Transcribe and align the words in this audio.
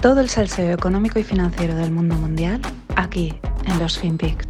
Todo 0.00 0.20
el 0.20 0.28
salseo 0.28 0.72
económico 0.72 1.18
y 1.18 1.24
financiero 1.24 1.74
del 1.74 1.90
mundo 1.90 2.14
mundial 2.14 2.60
aquí 2.94 3.34
en 3.66 3.78
los 3.80 3.98
FinPix. 3.98 4.46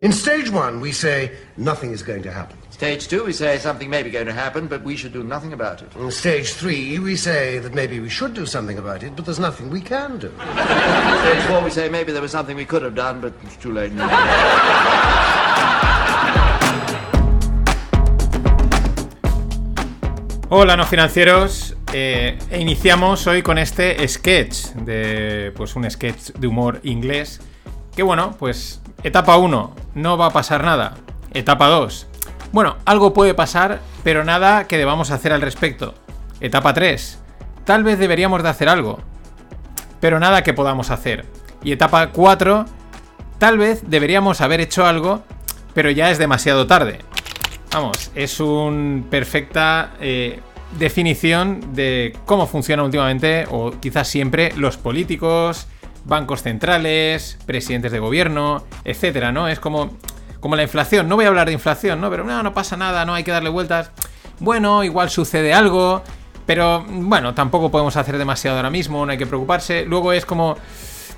In 0.00 0.12
stage 0.12 0.50
one, 0.50 0.80
we 0.80 0.90
say 0.90 1.30
nothing 1.56 1.92
is 1.92 2.02
going 2.02 2.22
to 2.22 2.32
happen. 2.32 2.56
Stage 2.70 3.06
two, 3.06 3.24
we 3.24 3.32
say 3.32 3.58
something 3.58 3.88
may 3.88 4.02
be 4.02 4.10
going 4.10 4.26
to 4.26 4.32
happen, 4.32 4.66
but 4.66 4.82
we 4.82 4.96
should 4.96 5.12
do 5.12 5.22
nothing 5.22 5.52
about 5.52 5.82
it. 5.82 5.94
In 5.94 6.10
stage 6.10 6.54
three, 6.54 6.98
we 6.98 7.14
say 7.14 7.60
that 7.60 7.74
maybe 7.74 8.00
we 8.00 8.08
should 8.08 8.34
do 8.34 8.44
something 8.44 8.78
about 8.78 9.04
it, 9.04 9.14
but 9.14 9.24
there's 9.26 9.38
nothing 9.38 9.70
we 9.70 9.80
can 9.80 10.18
do. 10.18 10.32
Stage 11.22 11.42
four, 11.46 11.62
we 11.62 11.70
say 11.70 11.88
maybe 11.88 12.10
there 12.10 12.22
was 12.22 12.32
something 12.32 12.56
we 12.56 12.64
could 12.64 12.82
have 12.82 12.96
done, 12.96 13.20
but 13.20 13.32
it's 13.44 13.56
too 13.58 13.72
late 13.72 13.92
now. 13.92 14.08
Hola, 20.54 20.76
no 20.76 20.84
financieros. 20.84 21.74
Eh, 21.94 22.38
iniciamos 22.58 23.26
hoy 23.26 23.40
con 23.40 23.56
este 23.56 24.06
sketch 24.06 24.74
de, 24.74 25.50
pues 25.56 25.74
un 25.76 25.90
sketch 25.90 26.32
de 26.32 26.46
humor 26.46 26.78
inglés. 26.82 27.40
Que 27.96 28.02
bueno, 28.02 28.36
pues 28.38 28.82
etapa 29.02 29.38
1, 29.38 29.74
no 29.94 30.18
va 30.18 30.26
a 30.26 30.30
pasar 30.30 30.62
nada. 30.62 30.96
Etapa 31.32 31.68
2, 31.68 32.06
bueno, 32.52 32.76
algo 32.84 33.14
puede 33.14 33.32
pasar, 33.32 33.80
pero 34.04 34.24
nada 34.24 34.66
que 34.66 34.76
debamos 34.76 35.10
hacer 35.10 35.32
al 35.32 35.40
respecto. 35.40 35.94
Etapa 36.42 36.74
3, 36.74 37.18
tal 37.64 37.82
vez 37.82 37.98
deberíamos 37.98 38.42
de 38.42 38.50
hacer 38.50 38.68
algo, 38.68 38.98
pero 40.00 40.20
nada 40.20 40.42
que 40.42 40.52
podamos 40.52 40.90
hacer. 40.90 41.24
Y 41.62 41.72
etapa 41.72 42.08
4, 42.08 42.66
tal 43.38 43.56
vez 43.56 43.84
deberíamos 43.86 44.42
haber 44.42 44.60
hecho 44.60 44.84
algo, 44.84 45.22
pero 45.72 45.90
ya 45.90 46.10
es 46.10 46.18
demasiado 46.18 46.66
tarde. 46.66 46.98
Vamos, 47.72 48.10
es 48.14 48.38
una 48.38 49.02
perfecta 49.08 49.94
eh, 50.00 50.40
definición 50.78 51.74
de 51.74 52.16
cómo 52.26 52.46
funciona 52.46 52.82
últimamente, 52.82 53.46
o 53.50 53.72
quizás 53.80 54.08
siempre, 54.08 54.52
los 54.56 54.76
políticos, 54.76 55.66
bancos 56.04 56.42
centrales, 56.42 57.38
presidentes 57.46 57.92
de 57.92 57.98
gobierno, 57.98 58.64
etcétera, 58.84 59.32
¿no? 59.32 59.48
Es 59.48 59.58
como 59.58 59.96
como 60.42 60.56
la 60.56 60.64
inflación. 60.64 61.08
No 61.08 61.14
voy 61.14 61.24
a 61.24 61.28
hablar 61.28 61.46
de 61.46 61.54
inflación, 61.54 62.00
¿no? 62.00 62.10
Pero 62.10 62.24
no, 62.24 62.42
no 62.42 62.52
pasa 62.52 62.76
nada, 62.76 63.06
no 63.06 63.14
hay 63.14 63.22
que 63.24 63.30
darle 63.30 63.48
vueltas. 63.48 63.92
Bueno, 64.40 64.82
igual 64.82 65.08
sucede 65.08 65.54
algo, 65.54 66.02
pero 66.44 66.84
bueno, 66.86 67.32
tampoco 67.32 67.70
podemos 67.70 67.96
hacer 67.96 68.18
demasiado 68.18 68.56
ahora 68.56 68.68
mismo, 68.68 69.06
no 69.06 69.12
hay 69.12 69.18
que 69.18 69.26
preocuparse. 69.26 69.86
Luego 69.86 70.12
es 70.12 70.26
como... 70.26 70.58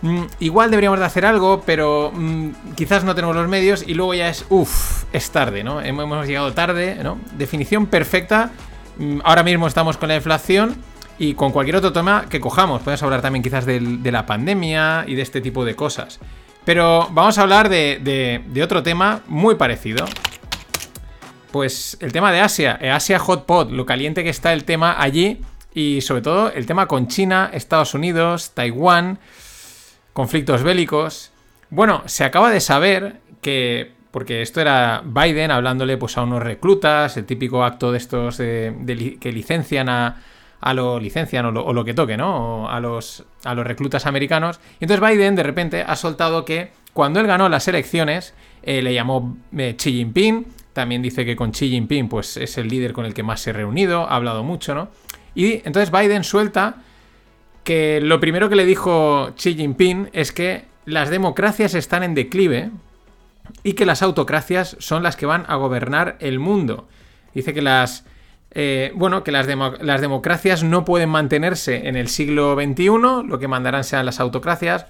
Mm, 0.05 0.25
igual 0.41 0.71
deberíamos 0.71 0.99
de 0.99 1.07
hacer 1.07 1.25
algo, 1.25 1.63
pero 1.65 2.13
mm, 2.15 2.75
quizás 2.77 3.05
no 3.05 3.15
tenemos 3.15 3.35
los 3.35 3.49
medios 3.49 3.83
y 3.87 3.95
luego 3.95 4.13
ya 4.13 4.29
es, 4.29 4.45
uff, 4.51 5.05
es 5.15 5.31
tarde, 5.31 5.65
¿no? 5.65 5.81
Hemos 5.81 6.27
llegado 6.27 6.53
tarde, 6.53 6.99
¿no? 7.03 7.19
Definición 7.39 7.87
perfecta. 7.87 8.51
Mm, 8.99 9.21
ahora 9.25 9.43
mismo 9.43 9.67
estamos 9.67 9.97
con 9.97 10.11
la 10.11 10.17
inflación 10.17 10.77
y 11.19 11.33
con 11.33 11.53
cualquier 11.53 11.77
otro 11.77 11.91
tema 11.95 12.27
que 12.29 12.39
cojamos. 12.39 12.83
Podemos 12.83 13.03
hablar 13.03 13.23
también 13.23 13.43
quizás 13.43 13.65
de 13.65 14.13
la 14.13 14.27
pandemia 14.27 15.07
y 15.09 15.15
de 15.15 15.23
este 15.23 15.41
tipo 15.41 15.65
de 15.65 15.75
cosas. 15.75 16.21
Pero 16.67 17.09
vamos 17.13 17.39
a 17.39 17.43
hablar 17.43 17.71
de, 17.71 18.43
otro 18.63 18.83
tema 18.83 19.23
muy 19.27 19.55
parecido. 19.55 20.05
Pues 21.51 21.97
el 22.01 22.13
tema 22.13 22.31
de 22.31 22.41
Asia, 22.41 22.79
eh, 22.79 22.91
Asia 22.91 23.19
Hot 23.19 23.47
Pot, 23.47 23.71
lo 23.71 23.87
caliente 23.87 24.23
que 24.23 24.29
está 24.29 24.53
el 24.53 24.65
tema 24.65 25.01
allí 25.01 25.41
y 25.73 26.03
sobre 26.03 26.21
todo 26.21 26.53
el 26.53 26.67
tema 26.67 26.87
con 26.89 27.09
China, 27.09 27.49
Estados 27.55 27.95
Unidos, 27.95 28.51
Taiwán, 28.53 29.19
conflictos 30.15 30.63
bélicos. 30.63 31.31
Bueno, 31.69 32.03
se 32.07 32.25
acaba 32.25 32.51
de 32.51 32.61
saber 32.61 33.21
que, 33.43 33.93
porque 34.11 34.41
esto 34.41 34.63
era 34.63 35.03
Biden 35.05 35.51
hablándole 35.51 35.99
pues 35.99 36.17
a 36.17 36.23
unos 36.23 36.43
reclutas, 36.43 37.19
el 37.19 37.27
típico 37.27 37.63
acto 37.63 37.93
de 37.93 37.99
estos 37.99 38.39
que 38.39 39.31
licencian 39.35 39.91
a, 39.91 40.23
a 40.65 40.73
lo 40.73 40.99
licencian 40.99 41.45
o 41.45 41.73
lo, 41.75 41.85
que 41.85 41.93
toque, 41.93 42.17
¿no? 42.17 42.71
a 42.71 42.81
los, 42.81 43.25
a 43.45 43.55
los 43.55 43.67
reclutas 43.67 44.07
americanos. 44.07 44.61
Y 44.81 44.85
entonces 44.85 45.07
Biden 45.07 45.37
de 45.37 45.43
repente 45.43 45.85
ha 45.87 45.95
soltado 45.95 46.47
que 46.47 46.71
cuando 46.95 47.21
él 47.21 47.27
ganó 47.27 47.51
las 47.51 47.69
elecciones, 47.69 48.33
eh, 48.63 48.81
le 48.81 48.95
llamó 48.95 49.37
eh, 49.59 49.75
Xi 49.77 49.93
Jinping. 49.93 50.47
También 50.73 51.03
dice 51.03 51.27
que 51.27 51.37
con 51.37 51.51
Xi 51.51 51.69
Jinping 51.69 52.09
pues, 52.09 52.39
es 52.39 52.57
el 52.57 52.69
líder 52.69 52.95
con 52.95 53.05
el 53.05 53.13
que 53.13 53.23
más 53.23 53.43
se 53.43 53.51
ha 53.51 53.53
reunido, 53.53 54.09
ha 54.09 54.17
hablado 54.17 54.43
mucho, 54.43 54.75
¿no? 54.75 54.89
Y 55.35 55.55
entonces 55.67 55.91
Biden 55.91 56.25
suelta 56.25 56.77
que 57.65 58.01
lo 58.03 58.21
primero 58.21 58.49
que 58.49 58.57
le 58.57 58.65
dijo 58.65 59.33
Xi 59.37 59.55
Jinping 59.55 60.11
es 60.13 60.33
que 60.33 60.67
las 60.85 61.11
democracias 61.11 61.75
están 61.75 62.03
en 62.03 62.15
declive 62.15 62.71
y 63.63 63.73
que 63.73 63.87
las 63.87 64.03
autocracias 64.03 64.77
son 64.79 65.03
las 65.03 65.17
que 65.17 65.27
van 65.27 65.45
a 65.49 65.57
gobernar 65.57 66.17
el 66.21 66.39
mundo. 66.39 66.87
Dice 67.35 67.53
que 67.53 67.63
las 67.63 68.05
eh, 68.57 68.93
bueno, 68.95 69.25
que 69.25 69.33
las, 69.33 69.49
las, 69.81 70.01
democracias 70.01 70.63
no 70.63 70.85
pueden 70.85 71.09
mantenerse 71.09 71.89
en 71.89 71.97
el 71.97 72.07
siglo 72.07 72.55
XXI, 72.55 72.87
lo 73.27 73.39
que 73.41 73.49
mandarán 73.49 73.83
sean 73.83 74.07
las 74.07 74.21
autocracias. 74.21 74.87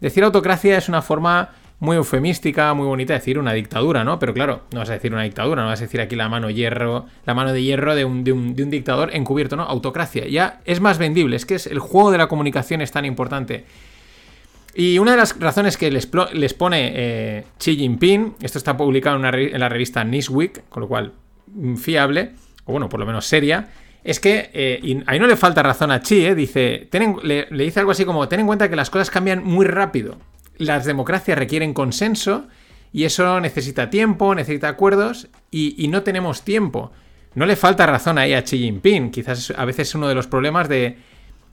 Decir 0.00 0.22
autocracia 0.22 0.78
es 0.78 0.88
una 0.88 1.02
forma 1.02 1.50
muy 1.80 1.96
eufemística, 1.96 2.74
muy 2.74 2.86
bonita 2.86 3.12
de 3.12 3.20
decir 3.20 3.38
una 3.38 3.52
dictadura, 3.52 4.02
¿no? 4.02 4.18
Pero 4.18 4.34
claro, 4.34 4.62
no 4.72 4.80
vas 4.80 4.90
a 4.90 4.94
decir 4.94 5.12
una 5.12 5.22
dictadura, 5.22 5.62
no 5.62 5.68
vas 5.68 5.80
a 5.80 5.84
decir 5.84 6.00
aquí 6.00 6.16
la 6.16 6.28
mano 6.28 6.50
hierro, 6.50 7.06
la 7.24 7.34
mano 7.34 7.52
de 7.52 7.62
hierro 7.62 7.94
de 7.94 8.04
un, 8.04 8.24
dictador 8.24 9.14
encubierto, 9.14 9.56
¿no? 9.56 9.62
Autocracia. 9.62 10.26
Ya 10.26 10.60
es 10.64 10.80
más 10.80 10.98
vendible, 10.98 11.36
es 11.36 11.46
que 11.46 11.54
es, 11.54 11.66
el 11.66 11.78
juego 11.78 12.10
de 12.10 12.18
la 12.18 12.26
comunicación 12.26 12.80
es 12.80 12.90
tan 12.90 13.04
importante. 13.04 13.64
Y 14.74 14.98
una 14.98 15.12
de 15.12 15.16
las 15.18 15.38
razones 15.38 15.76
que 15.76 15.90
les, 15.90 16.06
pone 16.06 16.92
eh, 16.94 17.44
Xi 17.58 17.76
Jinping, 17.76 18.34
esto 18.42 18.58
está 18.58 18.76
publicado 18.76 19.16
en, 19.16 19.60
la 19.60 19.68
revista 19.68 20.04
Newsweek, 20.04 20.68
con 20.68 20.82
lo 20.82 20.88
cual 20.88 21.12
mm, 21.46 21.76
fiable, 21.76 22.32
o 22.64 22.72
bueno, 22.72 22.88
por 22.88 23.00
lo 23.00 23.06
menos 23.06 23.24
seria, 23.24 23.68
es 24.04 24.20
que, 24.20 24.50
eh, 24.52 24.80
y 24.82 25.02
ahí 25.06 25.18
no 25.18 25.26
le 25.26 25.36
falta 25.36 25.62
razón 25.62 25.90
a 25.90 26.00
Chi, 26.00 26.24
eh, 26.24 26.34
dice, 26.34 26.88
le, 27.22 27.46
dice 27.50 27.80
algo 27.80 27.92
así 27.92 28.04
como, 28.04 28.28
ten 28.28 28.40
en 28.40 28.46
cuenta 28.46 28.68
que 28.68 28.76
las 28.76 28.90
cosas 28.90 29.10
cambian 29.10 29.44
muy 29.44 29.66
rápido. 29.66 30.16
Las 30.58 30.84
democracias 30.84 31.38
requieren 31.38 31.72
consenso 31.72 32.46
y 32.92 33.04
eso 33.04 33.40
necesita 33.40 33.90
tiempo, 33.90 34.34
necesita 34.34 34.68
acuerdos 34.68 35.28
y, 35.50 35.88
no 35.88 36.02
tenemos 36.02 36.42
tiempo. 36.42 36.92
No 37.34 37.46
le 37.46 37.56
falta 37.56 37.86
razón 37.86 38.18
ahí 38.18 38.34
a 38.34 38.42
Xi 38.42 38.58
Jinping, 38.58 39.10
quizás 39.10 39.52
a 39.56 39.64
veces 39.64 39.88
es 39.88 39.94
uno 39.94 40.08
de 40.08 40.14
los 40.14 40.26
problemas 40.26 40.68
de, 40.68 40.98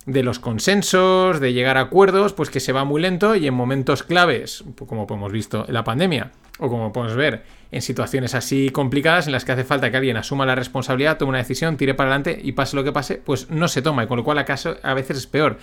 de 0.06 0.24
los 0.24 0.40
consensos, 0.40 1.40
de 1.40 1.54
llegar 1.54 1.78
a 1.78 1.82
acuerdos, 1.82 2.34
pues 2.34 2.50
que 2.50 2.60
se 2.60 2.72
va 2.72 2.84
muy 2.84 3.02
lento 3.02 3.36
y 3.36 3.48
en 3.48 3.54
momentos 3.54 4.04
claves, 4.04 4.64
como 4.88 5.06
hemos 5.10 5.32
visto 5.32 5.66
en 5.68 5.74
la 5.74 5.84
pandemia, 5.84 6.32
o 6.60 6.70
como 6.70 6.94
podemos 6.94 7.16
ver 7.16 7.44
en 7.72 7.82
situaciones 7.82 8.36
así 8.36 8.70
complicadas 8.70 9.28
en 9.28 9.34
las 9.34 9.44
que 9.44 9.52
hace 9.52 9.64
falta 9.64 9.92
que 9.92 9.98
alguien 9.98 10.18
asuma 10.18 10.46
la 10.46 10.56
responsabilidad, 10.56 11.18
tome 11.18 11.30
una 11.30 11.40
decisión, 11.40 11.78
tire 11.78 11.94
para 11.94 12.10
adelante 12.10 12.40
y 12.42 12.54
pase 12.54 12.76
lo 12.76 12.84
que 12.84 12.92
pase, 12.92 13.22
pues 13.24 13.50
no 13.50 13.68
se 13.68 13.82
toma, 13.82 14.04
y 14.04 14.08
con 14.08 14.18
lo 14.18 14.24
cual 14.24 14.38
acaso 14.38 14.78
a 14.82 14.94
veces 14.94 15.18
es 15.18 15.28
peor. 15.28 15.58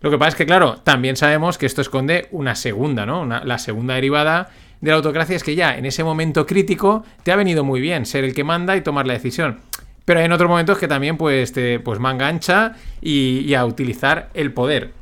Lo 0.00 0.10
que 0.10 0.18
pasa 0.18 0.30
es 0.30 0.34
que, 0.34 0.46
claro, 0.46 0.76
también 0.84 1.16
sabemos 1.16 1.58
que 1.58 1.66
esto 1.66 1.80
esconde 1.80 2.28
una 2.30 2.54
segunda, 2.54 3.06
¿no? 3.06 3.24
la 3.26 3.58
segunda 3.58 3.94
derivada 3.94 4.50
de 4.80 4.90
la 4.90 4.96
autocracia 4.96 5.36
es 5.36 5.42
que 5.42 5.54
ya 5.54 5.76
en 5.76 5.86
ese 5.86 6.04
momento 6.04 6.46
crítico 6.46 7.04
te 7.22 7.32
ha 7.32 7.36
venido 7.36 7.64
muy 7.64 7.80
bien 7.80 8.06
ser 8.06 8.24
el 8.24 8.34
que 8.34 8.44
manda 8.44 8.76
y 8.76 8.82
tomar 8.82 9.06
la 9.06 9.14
decisión. 9.14 9.60
Pero 10.04 10.20
hay 10.20 10.26
en 10.26 10.32
otros 10.32 10.48
momentos 10.48 10.78
que 10.78 10.86
también 10.86 11.16
pues, 11.16 11.52
te, 11.52 11.80
pues 11.80 11.98
manga 11.98 12.28
ancha 12.28 12.74
y, 13.00 13.52
a 13.54 13.64
utilizar 13.64 14.30
el 14.34 14.52
poder. 14.52 14.92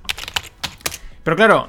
Pero 1.23 1.37
claro, 1.37 1.69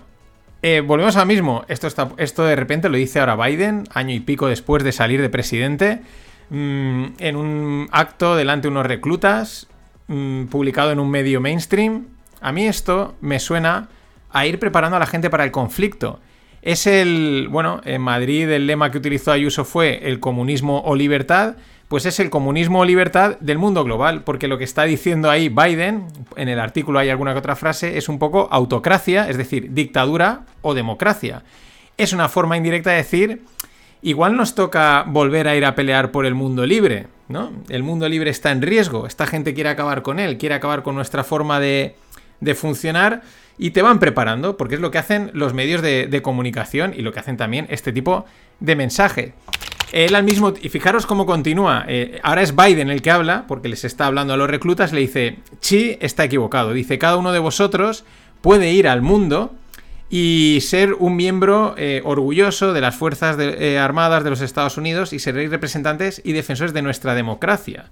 eh, 0.61 0.81
volvemos 0.81 1.17
al 1.17 1.27
mismo. 1.27 1.65
Esto, 1.67 1.87
está, 1.87 2.11
esto 2.17 2.43
de 2.45 2.55
repente 2.55 2.87
lo 2.87 2.95
dice 2.95 3.19
ahora 3.19 3.35
Biden, 3.35 3.83
año 3.93 4.13
y 4.13 4.21
pico 4.21 4.47
después 4.47 4.83
de 4.83 4.93
salir 4.93 5.21
de 5.21 5.29
presidente, 5.29 6.01
mm, 6.49 7.05
en 7.19 7.35
un 7.35 7.89
acto 7.91 8.35
delante 8.37 8.67
de 8.67 8.71
unos 8.71 8.85
reclutas, 8.85 9.67
mm, 10.07 10.45
publicado 10.45 10.91
en 10.91 10.99
un 10.99 11.09
medio 11.09 11.41
mainstream. 11.41 12.05
A 12.41 12.51
mí 12.51 12.67
esto 12.67 13.15
me 13.21 13.39
suena 13.39 13.89
a 14.31 14.45
ir 14.45 14.59
preparando 14.59 14.97
a 14.97 14.99
la 14.99 15.05
gente 15.05 15.29
para 15.29 15.43
el 15.43 15.51
conflicto. 15.51 16.19
Es 16.61 16.87
el, 16.87 17.47
bueno, 17.49 17.81
en 17.85 18.01
Madrid 18.01 18.49
el 18.49 18.67
lema 18.67 18.91
que 18.91 18.97
utilizó 18.97 19.31
Ayuso 19.31 19.65
fue 19.65 20.09
el 20.09 20.19
comunismo 20.19 20.81
o 20.85 20.95
libertad 20.95 21.55
pues 21.87 22.05
es 22.05 22.19
el 22.19 22.29
comunismo 22.29 22.79
o 22.79 22.85
libertad 22.85 23.37
del 23.39 23.57
mundo 23.57 23.83
global, 23.83 24.23
porque 24.23 24.47
lo 24.47 24.57
que 24.57 24.63
está 24.63 24.83
diciendo 24.83 25.29
ahí 25.29 25.49
Biden, 25.49 26.07
en 26.35 26.49
el 26.49 26.59
artículo 26.59 26.99
hay 26.99 27.09
alguna 27.09 27.33
que 27.33 27.39
otra 27.39 27.55
frase, 27.55 27.97
es 27.97 28.09
un 28.09 28.17
poco 28.17 28.47
autocracia, 28.51 29.29
es 29.29 29.37
decir, 29.37 29.71
dictadura 29.71 30.45
o 30.61 30.73
democracia. 30.73 31.43
Es 31.97 32.11
una 32.11 32.27
forma 32.27 32.57
indirecta 32.57 32.89
de 32.89 32.97
decir, 32.97 33.43
igual 34.01 34.35
nos 34.35 34.55
toca 34.55 35.03
volver 35.07 35.47
a 35.47 35.55
ir 35.55 35.63
a 35.63 35.75
pelear 35.75 36.11
por 36.11 36.25
el 36.25 36.33
mundo 36.33 36.65
libre, 36.65 37.07
¿no? 37.29 37.51
El 37.69 37.83
mundo 37.83 38.09
libre 38.09 38.31
está 38.31 38.51
en 38.51 38.63
riesgo, 38.63 39.05
esta 39.05 39.27
gente 39.27 39.53
quiere 39.53 39.69
acabar 39.69 40.01
con 40.01 40.19
él, 40.19 40.37
quiere 40.37 40.55
acabar 40.55 40.81
con 40.81 40.95
nuestra 40.95 41.23
forma 41.23 41.59
de, 41.59 41.95
de 42.39 42.55
funcionar 42.55 43.21
y 43.57 43.71
te 43.71 43.81
van 43.81 43.99
preparando, 43.99 44.57
porque 44.57 44.75
es 44.75 44.81
lo 44.81 44.91
que 44.91 44.97
hacen 44.97 45.31
los 45.33 45.53
medios 45.53 45.81
de, 45.81 46.21
comunicación 46.21 46.93
y 46.95 47.01
lo 47.01 47.13
que 47.13 47.19
hacen 47.19 47.37
también 47.37 47.67
este 47.69 47.93
tipo 47.93 48.25
de 48.59 48.75
mensaje. 48.75 49.33
Él 49.91 50.15
al 50.15 50.23
mismo. 50.23 50.53
Y 50.61 50.69
fijaros 50.69 51.05
cómo 51.05 51.25
continúa. 51.25 51.85
Eh, 51.87 52.19
ahora 52.23 52.41
es 52.41 52.55
Biden 52.55 52.89
el 52.89 53.01
que 53.01 53.11
habla, 53.11 53.45
porque 53.47 53.69
les 53.69 53.85
está 53.85 54.07
hablando 54.07 54.33
a 54.33 54.37
los 54.37 54.49
reclutas. 54.49 54.91
Le 54.91 55.01
dice: 55.01 55.37
Chi 55.61 55.97
está 56.01 56.25
equivocado. 56.25 56.73
Dice: 56.73 56.97
Cada 56.97 57.17
uno 57.17 57.31
de 57.31 57.39
vosotros 57.39 58.03
puede 58.41 58.71
ir 58.73 58.87
al 58.87 59.01
mundo 59.01 59.53
y 60.09 60.59
ser 60.61 60.93
un 60.93 61.15
miembro 61.15 61.75
eh, 61.77 62.01
orgulloso 62.03 62.73
de 62.73 62.81
las 62.81 62.95
Fuerzas 62.95 63.37
eh, 63.39 63.79
Armadas 63.79 64.23
de 64.23 64.29
los 64.29 64.41
Estados 64.41 64.77
Unidos 64.77 65.13
y 65.13 65.19
seréis 65.19 65.49
representantes 65.49 66.21
y 66.23 66.33
defensores 66.33 66.73
de 66.73 66.81
nuestra 66.81 67.15
democracia. 67.15 67.85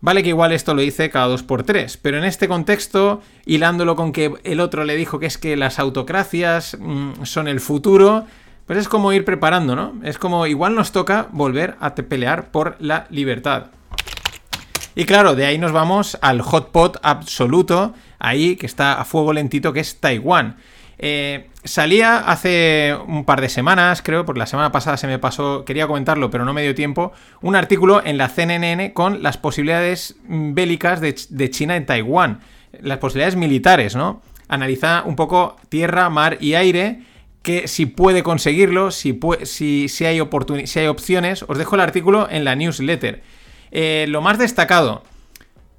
Vale 0.00 0.22
que 0.22 0.28
igual 0.28 0.52
esto 0.52 0.74
lo 0.74 0.82
dice 0.82 1.10
cada 1.10 1.26
dos 1.26 1.42
por 1.42 1.62
tres, 1.62 1.96
pero 1.96 2.18
en 2.18 2.24
este 2.24 2.48
contexto, 2.48 3.22
hilándolo 3.46 3.96
con 3.96 4.12
que 4.12 4.34
el 4.44 4.60
otro 4.60 4.84
le 4.84 4.94
dijo 4.94 5.18
que 5.18 5.26
es 5.26 5.38
que 5.38 5.56
las 5.56 5.78
autocracias 5.78 6.76
mm, 6.78 7.24
son 7.24 7.48
el 7.48 7.60
futuro, 7.60 8.26
pues 8.66 8.78
es 8.78 8.88
como 8.88 9.12
ir 9.12 9.24
preparando, 9.24 9.74
¿no? 9.74 9.94
Es 10.02 10.18
como 10.18 10.46
igual 10.46 10.74
nos 10.74 10.92
toca 10.92 11.28
volver 11.32 11.76
a 11.80 11.94
pelear 11.94 12.50
por 12.50 12.76
la 12.78 13.06
libertad. 13.10 13.68
Y 14.94 15.04
claro, 15.04 15.34
de 15.34 15.46
ahí 15.46 15.58
nos 15.58 15.72
vamos 15.72 16.18
al 16.20 16.40
hotpot 16.40 16.98
absoluto, 17.02 17.94
ahí 18.18 18.56
que 18.56 18.66
está 18.66 19.00
a 19.00 19.04
fuego 19.04 19.32
lentito, 19.32 19.72
que 19.72 19.80
es 19.80 20.00
Taiwán. 20.00 20.56
Eh, 20.98 21.50
salía 21.64 22.18
hace 22.18 22.96
un 23.06 23.24
par 23.24 23.40
de 23.40 23.48
semanas, 23.48 24.00
creo, 24.02 24.24
porque 24.24 24.38
la 24.38 24.46
semana 24.46 24.72
pasada 24.72 24.96
se 24.96 25.06
me 25.06 25.18
pasó, 25.18 25.64
quería 25.64 25.86
comentarlo, 25.86 26.30
pero 26.30 26.44
no 26.44 26.54
me 26.54 26.62
dio 26.62 26.74
tiempo, 26.74 27.12
un 27.42 27.54
artículo 27.54 28.02
en 28.04 28.16
la 28.16 28.28
CNN 28.28 28.92
con 28.92 29.22
las 29.22 29.36
posibilidades 29.36 30.16
bélicas 30.26 31.00
de, 31.00 31.50
China 31.50 31.76
en 31.76 31.86
Taiwán, 31.86 32.40
las 32.80 32.98
posibilidades 32.98 33.36
militares, 33.36 33.94
¿no? 33.94 34.22
Analiza 34.48 35.02
un 35.04 35.16
poco 35.16 35.56
tierra, 35.68 36.08
mar 36.08 36.38
y 36.40 36.54
aire, 36.54 37.00
que 37.42 37.68
si 37.68 37.86
puede 37.86 38.22
conseguirlo, 38.22 38.90
si, 38.90 39.18
si, 39.44 40.04
hay 40.04 40.20
opciones, 40.20 41.44
os 41.46 41.58
dejo 41.58 41.74
el 41.74 41.80
artículo 41.80 42.28
en 42.30 42.44
la 42.44 42.56
newsletter. 42.56 43.22
Eh, 43.70 44.06
lo 44.08 44.22
más 44.22 44.38
destacado, 44.38 45.02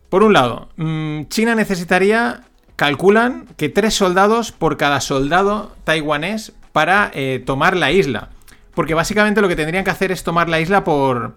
por 0.09 0.23
un 0.23 0.33
lado, 0.33 0.69
mm, 0.77 1.23
China 1.29 1.55
necesitaría 1.55 2.43
calculan 2.77 3.47
que 3.57 3.67
tres 3.67 3.95
soldados 3.95 4.53
por 4.53 4.77
cada 4.77 5.01
soldado 5.01 5.75
taiwanés 5.83 6.53
para 6.71 7.11
eh, 7.13 7.43
tomar 7.45 7.75
la 7.75 7.91
isla. 7.91 8.29
Porque 8.73 8.93
básicamente 8.93 9.41
lo 9.41 9.47
que 9.47 9.55
tendrían 9.55 9.83
que 9.83 9.89
hacer 9.89 10.11
es 10.11 10.23
tomar 10.23 10.47
la 10.47 10.61
isla 10.61 10.83
por, 10.83 11.33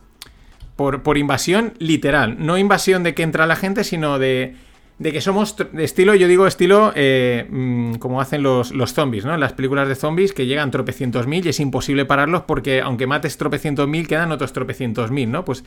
por, 0.77 1.19
invasión 1.19 1.73
literal. 1.79 2.37
No 2.39 2.59
invasión 2.59 3.03
de 3.03 3.15
que 3.15 3.23
entra 3.23 3.47
la 3.47 3.57
gente, 3.57 3.85
sino 3.85 4.19
de, 4.19 4.55
de 4.99 5.13
que 5.13 5.23
somos 5.23 5.57
de 5.57 5.83
estilo, 5.83 6.15
yo 6.15 6.29
digo 6.29 6.47
estilo 6.47 6.93
eh, 6.95 7.47
mm, 7.49 7.95
como 7.95 8.21
hacen 8.21 8.43
los, 8.43 8.73
los, 8.73 8.93
zombies, 8.93 9.25
¿no? 9.25 9.35
Las 9.39 9.55
películas 9.55 9.89
de 9.89 9.95
zombies 9.95 10.35
que 10.35 10.45
llegan 10.45 10.71
tropecientos 10.71 11.27
mil 11.27 11.47
y 11.47 11.49
es 11.49 11.61
imposible 11.61 12.05
pararlos 12.05 12.43
porque 12.43 12.83
aunque 12.83 13.07
mates 13.07 13.39
tropecientos 13.39 13.89
mil 13.89 14.07
quedan 14.07 14.31
otros 14.31 14.53
tropecientos 14.53 15.11
mil, 15.11 15.31
¿no? 15.31 15.47
Pues 15.47 15.65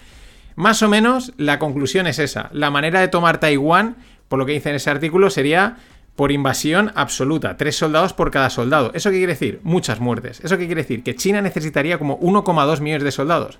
más 0.56 0.82
o 0.84 0.90
menos 0.90 1.34
la 1.38 1.60
conclusión 1.60 2.08
es 2.08 2.20
esa. 2.20 2.50
La 2.52 2.70
manera 2.70 3.00
de 3.00 3.08
tomar 3.08 3.40
Taiwán 3.40 3.96
por 4.34 4.40
lo 4.40 4.48
que 4.48 4.54
dice 4.54 4.72
en 4.72 4.78
ese 4.78 4.90
artículo, 4.90 5.30
sería 5.30 5.78
por 6.16 6.32
invasión 6.32 6.92
absoluta, 6.96 7.56
tres 7.56 7.76
soldados 7.76 8.14
por 8.14 8.32
cada 8.32 8.50
soldado. 8.50 8.90
¿Eso 8.96 9.12
qué 9.12 9.18
quiere 9.18 9.34
decir? 9.34 9.60
Muchas 9.62 10.00
muertes. 10.00 10.42
¿Eso 10.44 10.58
qué 10.58 10.66
quiere 10.66 10.82
decir? 10.82 11.04
Que 11.04 11.16
China 11.16 11.40
necesitaría 11.40 12.00
como 12.00 12.20
1,2 12.20 12.82
millones 12.82 13.04
de 13.04 13.12
soldados. 13.12 13.60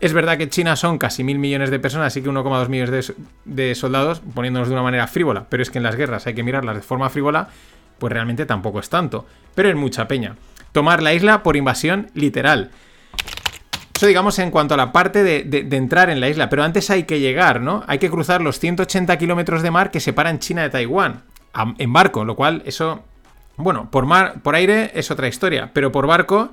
Es 0.00 0.12
verdad 0.12 0.36
que 0.36 0.48
China 0.48 0.74
son 0.74 0.98
casi 0.98 1.22
mil 1.22 1.38
millones 1.38 1.70
de 1.70 1.78
personas, 1.78 2.08
así 2.08 2.22
que 2.22 2.28
1,2 2.28 2.68
millones 2.68 3.14
de, 3.44 3.74
soldados, 3.76 4.20
poniéndonos 4.34 4.66
de 4.66 4.74
una 4.74 4.82
manera 4.82 5.06
frívola, 5.06 5.46
pero 5.48 5.62
es 5.62 5.70
que 5.70 5.78
en 5.78 5.84
las 5.84 5.94
guerras 5.94 6.26
hay 6.26 6.34
que 6.34 6.42
mirarlas 6.42 6.74
de 6.74 6.82
forma 6.82 7.08
frívola, 7.08 7.48
pues 8.00 8.12
realmente 8.12 8.46
tampoco 8.46 8.80
es 8.80 8.88
tanto. 8.88 9.26
Pero 9.54 9.68
es 9.68 9.76
mucha 9.76 10.08
peña. 10.08 10.34
Tomar 10.72 11.04
la 11.04 11.14
isla 11.14 11.44
por 11.44 11.56
invasión 11.56 12.10
literal. 12.14 12.72
Eso 14.00 14.06
digamos 14.06 14.38
en 14.38 14.50
cuanto 14.50 14.72
a 14.72 14.76
la 14.78 14.92
parte 14.92 15.22
de, 15.22 15.76
entrar 15.76 16.08
en 16.08 16.20
la 16.20 16.30
isla, 16.30 16.48
pero 16.48 16.64
antes 16.64 16.88
hay 16.88 17.02
que 17.02 17.20
llegar, 17.20 17.60
¿no? 17.60 17.84
Hay 17.86 17.98
que 17.98 18.08
cruzar 18.08 18.40
los 18.40 18.58
180 18.58 19.18
kilómetros 19.18 19.60
de 19.60 19.70
mar 19.70 19.90
que 19.90 20.00
separan 20.00 20.38
China 20.38 20.62
de 20.62 20.70
Taiwán 20.70 21.24
en 21.76 21.92
barco, 21.92 22.24
lo 22.24 22.34
cual 22.34 22.62
eso, 22.64 23.04
bueno, 23.58 23.90
por 23.90 24.06
mar, 24.06 24.40
por 24.42 24.54
aire 24.54 24.90
es 24.94 25.10
otra 25.10 25.28
historia, 25.28 25.72
pero 25.74 25.92
por 25.92 26.06
barco 26.06 26.50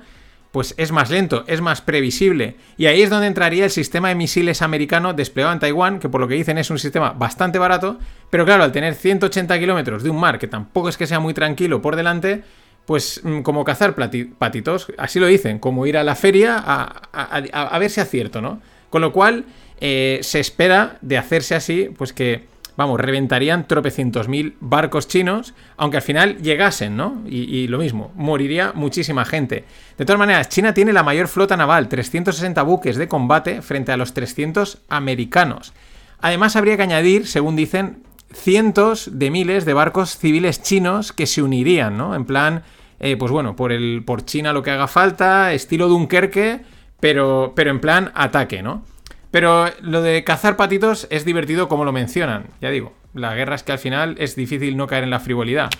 pues 0.52 0.74
es 0.76 0.92
más 0.92 1.08
lento, 1.08 1.44
es 1.46 1.62
más 1.62 1.80
previsible. 1.80 2.56
Y 2.76 2.84
ahí 2.84 3.00
es 3.00 3.08
donde 3.08 3.28
entraría 3.28 3.64
el 3.64 3.70
sistema 3.70 4.08
de 4.08 4.14
misiles 4.14 4.60
americano 4.60 5.14
desplegado 5.14 5.54
en 5.54 5.60
Taiwán, 5.60 6.00
que 6.00 6.10
por 6.10 6.20
lo 6.20 6.28
que 6.28 6.34
dicen 6.34 6.58
es 6.58 6.68
un 6.68 6.78
sistema 6.78 7.12
bastante 7.12 7.58
barato, 7.58 7.98
pero 8.28 8.44
claro, 8.44 8.62
al 8.62 8.72
tener 8.72 8.94
180 8.94 9.58
kilómetros 9.58 10.02
de 10.02 10.10
un 10.10 10.20
mar 10.20 10.38
que 10.38 10.48
tampoco 10.48 10.90
es 10.90 10.98
que 10.98 11.06
sea 11.06 11.18
muy 11.18 11.32
tranquilo 11.32 11.80
por 11.80 11.96
delante, 11.96 12.44
pues 12.88 13.20
mm, 13.22 13.42
como 13.42 13.64
cazar 13.64 13.94
patitos, 13.94 14.90
así 14.96 15.20
lo 15.20 15.26
dicen, 15.26 15.58
como 15.58 15.86
ir 15.86 15.98
a 15.98 16.04
la 16.04 16.14
feria 16.14 16.56
a, 16.56 17.78
ver 17.78 17.90
si 17.90 18.00
acierto, 18.00 18.40
¿no? 18.40 18.62
Con 18.88 19.02
lo 19.02 19.12
cual, 19.12 19.44
eh, 19.78 20.20
se 20.22 20.40
espera 20.40 20.96
de 21.02 21.18
hacerse 21.18 21.54
así, 21.54 21.90
pues 21.98 22.14
que, 22.14 22.46
vamos, 22.78 22.98
reventarían 22.98 23.68
tropecientos 23.68 24.26
mil 24.28 24.56
barcos 24.60 25.06
chinos, 25.06 25.52
aunque 25.76 25.98
al 25.98 26.02
final 26.02 26.38
llegasen, 26.38 26.96
¿no? 26.96 27.24
Y, 27.28 27.40
y, 27.58 27.68
lo 27.68 27.76
mismo, 27.76 28.10
moriría 28.14 28.72
muchísima 28.74 29.26
gente. 29.26 29.66
De 29.98 30.06
todas 30.06 30.18
maneras, 30.18 30.48
China 30.48 30.72
tiene 30.72 30.94
la 30.94 31.02
mayor 31.02 31.28
flota 31.28 31.58
naval, 31.58 31.90
360 31.90 32.62
buques 32.62 32.96
de 32.96 33.06
combate 33.06 33.60
frente 33.60 33.92
a 33.92 33.98
los 33.98 34.14
300 34.14 34.78
americanos. 34.88 35.74
Además, 36.22 36.56
habría 36.56 36.78
que 36.78 36.84
añadir, 36.84 37.26
según 37.26 37.54
dicen, 37.54 38.02
cientos 38.32 39.10
de 39.12 39.30
miles 39.30 39.66
de 39.66 39.74
barcos 39.74 40.16
civiles 40.16 40.62
chinos 40.62 41.12
que 41.12 41.26
se 41.26 41.42
unirían, 41.42 41.98
¿no? 41.98 42.14
En 42.14 42.24
plan, 42.24 42.62
eh, 43.00 43.16
pues 43.16 43.30
bueno, 43.30 43.56
por, 43.56 43.72
el, 43.72 44.02
por 44.04 44.24
China 44.24 44.52
lo 44.52 44.62
que 44.62 44.70
haga 44.70 44.88
falta, 44.88 45.52
estilo 45.52 45.88
Dunkerque, 45.88 46.60
pero, 47.00 47.52
pero 47.54 47.70
en 47.70 47.80
plan 47.80 48.10
ataque, 48.14 48.62
¿no? 48.62 48.84
Pero 49.30 49.66
lo 49.82 50.02
de 50.02 50.24
cazar 50.24 50.56
patitos 50.56 51.06
es 51.10 51.24
divertido 51.24 51.68
como 51.68 51.84
lo 51.84 51.92
mencionan, 51.92 52.46
ya 52.60 52.70
digo, 52.70 52.94
la 53.14 53.34
guerra 53.34 53.54
es 53.54 53.62
que 53.62 53.72
al 53.72 53.78
final 53.78 54.16
es 54.18 54.36
difícil 54.36 54.76
no 54.76 54.86
caer 54.86 55.04
en 55.04 55.10
la 55.10 55.20
frivolidad. 55.20 55.70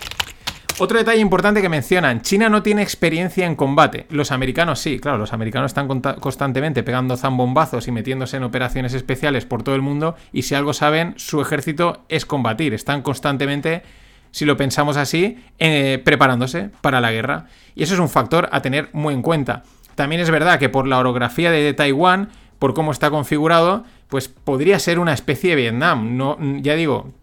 Otro 0.81 0.97
detalle 0.97 1.19
importante 1.19 1.61
que 1.61 1.67
mencionan, 1.67 2.21
China 2.21 2.47
no 2.47 2.63
tiene 2.63 2.81
experiencia 2.81 3.45
en 3.45 3.57
combate, 3.57 4.05
los 4.09 4.31
americanos 4.31 4.79
sí, 4.79 4.97
claro, 4.99 5.17
los 5.17 5.33
americanos 5.33 5.71
están 5.71 5.87
constantemente 5.89 6.83
pegando 6.83 7.17
zambombazos 7.17 7.89
y 7.89 7.91
metiéndose 7.91 8.37
en 8.37 8.43
operaciones 8.43 8.93
especiales 8.93 9.45
por 9.45 9.61
todo 9.61 9.75
el 9.75 9.81
mundo 9.81 10.15
y 10.31 10.43
si 10.43 10.55
algo 10.55 10.71
saben, 10.71 11.15
su 11.17 11.41
ejército 11.41 12.05
es 12.07 12.25
combatir, 12.25 12.73
están 12.73 13.01
constantemente 13.01 13.83
si 14.31 14.45
lo 14.45 14.57
pensamos 14.57 14.97
así, 14.97 15.37
eh, 15.57 16.01
preparándose 16.03 16.69
para 16.81 17.01
la 17.01 17.11
guerra. 17.11 17.47
Y 17.75 17.83
eso 17.83 17.93
es 17.93 17.99
un 17.99 18.09
factor 18.09 18.49
a 18.51 18.61
tener 18.61 18.89
muy 18.93 19.13
en 19.13 19.21
cuenta. 19.21 19.63
También 19.95 20.21
es 20.21 20.29
verdad 20.29 20.59
que 20.59 20.69
por 20.69 20.87
la 20.87 20.97
orografía 20.99 21.51
de 21.51 21.73
Taiwán, 21.73 22.29
por 22.57 22.73
cómo 22.73 22.91
está 22.91 23.09
configurado, 23.09 23.83
pues 24.07 24.27
podría 24.27 24.79
ser 24.79 24.99
una 24.99 25.13
especie 25.13 25.51
de 25.51 25.55
Vietnam. 25.55 26.17
No, 26.17 26.37
ya 26.61 26.75
digo, 26.75 27.13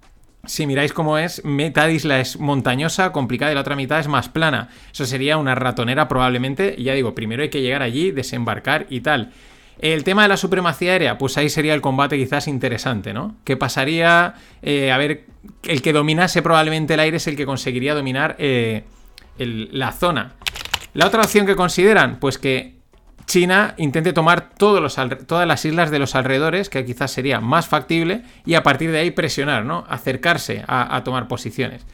si 0.47 0.67
miráis 0.67 0.93
cómo 0.93 1.19
es, 1.19 1.45
mitad 1.45 1.89
isla 1.89 2.21
es 2.21 2.39
montañosa, 2.39 3.13
complicada 3.13 3.53
y 3.53 3.55
la 3.55 3.61
otra 3.61 3.77
mitad 3.77 3.99
es 3.99 4.09
más 4.09 4.29
plana. 4.29 4.69
Eso 4.93 5.05
sería 5.05 5.37
una 5.37 5.55
ratonera 5.55 6.09
probablemente. 6.09 6.75
Y 6.77 6.85
ya 6.85 6.95
digo, 6.95 7.15
primero 7.15 7.43
hay 7.43 7.51
que 7.51 7.63
llegar 7.63 7.83
allí, 7.83 8.11
desembarcar 8.13 8.87
y 8.89 9.01
tal. 9.01 9.33
El 9.79 10.05
tema 10.05 10.23
de 10.23 10.29
la 10.29 10.37
supremacía 10.37 10.93
aérea, 10.93 11.19
pues 11.19 11.37
ahí 11.37 11.51
sería 11.51 11.75
el 11.75 11.81
combate 11.81 12.17
quizás 12.17 12.49
interesante, 12.49 13.13
¿no? 13.13 13.37
¿Qué 13.45 13.57
pasaría? 13.57 14.35
Eh, 14.63 14.91
a 14.91 14.97
ver, 14.97 15.27
el 15.65 15.83
que 15.83 15.93
dominase 15.93 16.41
probablemente 16.41 16.95
el 16.95 17.01
aire 17.01 17.19
es 17.19 17.27
el 17.27 17.37
que 17.37 17.45
conseguiría 17.45 17.95
dominar 17.95 18.37
eh, 18.39 18.85
la 19.39 19.93
zona. 19.93 20.35
La 20.95 21.07
otra 21.07 21.21
opción 21.21 21.47
que 21.47 21.57
consideran, 21.57 22.19
pues 22.21 22.39
que 22.39 22.77
China 23.27 23.75
intente 23.77 24.15
tomar 24.15 24.51
todas 24.57 24.97
las 25.47 25.65
islas 25.65 25.91
de 25.91 25.99
los 25.99 26.15
alrededores, 26.15 26.71
que 26.71 26.87
quizás 26.87 27.11
sería 27.11 27.41
más 27.41 27.69
factible, 27.69 28.23
y 28.47 28.55
a 28.55 28.63
partir 28.63 28.91
de 28.93 29.01
ahí 29.01 29.11
presionar, 29.11 29.67
¿no? 29.67 29.85
Acercarse 29.89 30.65
a 30.67 31.03
tomar 31.05 31.29
posiciones. 31.29 31.85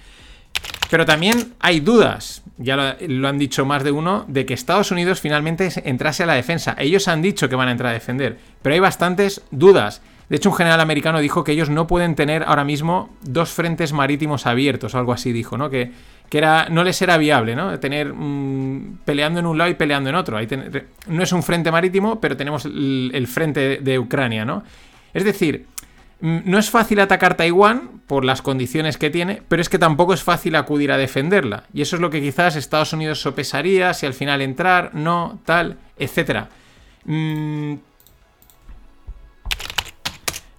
Pero 0.93 1.07
también 1.07 1.55
hay 1.59 1.81
dudas, 1.81 2.43
ya 2.59 2.77
lo, 2.77 3.27
han 3.27 3.39
dicho 3.39 3.65
más 3.65 3.83
de 3.83 3.93
uno, 3.93 4.27
de 4.29 4.45
que 4.45 4.53
Estados 4.53 4.91
Unidos 4.91 5.23
finalmente 5.23 5.71
entrase 5.89 6.25
a 6.25 6.27
la 6.27 6.35
defensa. 6.35 6.77
Ellos 6.79 7.09
han 7.09 7.23
dicho 7.23 7.49
que 7.49 7.57
van 7.57 7.69
a 7.69 7.71
entrar 7.71 7.93
a 7.93 7.95
defender, 7.95 8.37
pero 8.61 8.75
hay 8.75 8.81
bastantes 8.81 9.41
dudas. 9.51 10.03
De 10.29 10.37
hecho, 10.37 10.51
un 10.51 10.55
general 10.55 10.83
americano 10.83 11.21
dijo 11.21 11.45
que 11.45 11.53
ellos 11.53 11.71
no 11.71 11.87
pueden 11.87 12.15
tener 12.15 12.43
ahora 12.43 12.65
mismo 12.65 13.09
dos 13.23 13.53
frentes 13.53 13.95
marítimos 13.95 14.45
abiertos, 14.45 14.95
o 14.95 14.99
algo 14.99 15.15
así 15.15 15.33
dijo, 15.33 15.57
¿no? 15.57 15.71
Que, 15.71 15.93
que 16.29 16.37
era, 16.37 16.69
no 16.69 16.85
les 16.85 17.01
era 17.01 17.17
viable, 17.17 17.57
¿no? 17.57 17.81
Tener 17.81 18.13
mm, 18.13 18.99
peleando 19.07 19.41
en 19.41 19.47
un 19.47 19.57
lado 19.57 19.71
y 19.71 19.75
peleando 19.75 20.11
en 20.11 20.17
otro. 20.17 20.39
no 21.07 21.23
es 21.23 21.33
un 21.33 21.43
frente 21.43 21.73
marítimo, 21.73 22.21
pero 22.21 22.37
tenemos 22.37 22.67
el, 22.67 23.27
frente 23.29 23.79
de 23.79 23.99
Ucrania, 23.99 24.45
¿no? 24.45 24.63
Es 25.15 25.25
decir, 25.25 25.69
no 26.23 26.59
es 26.59 26.71
fácil 26.71 27.01
atacar 27.01 27.37
Taiwán 27.37 28.01
por 28.07 28.25
las 28.25 28.43
condiciones 28.43 28.97
que 28.97 29.11
tiene, 29.11 29.43
pero 29.49 29.61
es 29.61 29.69
que 29.69 29.81
tampoco 29.81 30.15
es 30.15 30.23
fácil 30.23 30.55
acudir 30.55 30.93
a 30.93 30.97
defenderla. 30.97 31.65
Y 31.75 31.83
eso 31.83 31.97
es 31.97 32.03
lo 32.03 32.11
que 32.11 32.21
quizás 32.21 32.55
Estados 32.55 32.93
Unidos 32.93 33.21
sopesaría, 33.21 33.93
si 33.93 34.07
al 34.07 34.15
final 34.15 34.41
entrar, 34.41 34.95
no, 34.95 35.41
tal, 35.45 35.79
etc. 35.99 36.45
Mm. 37.07 37.75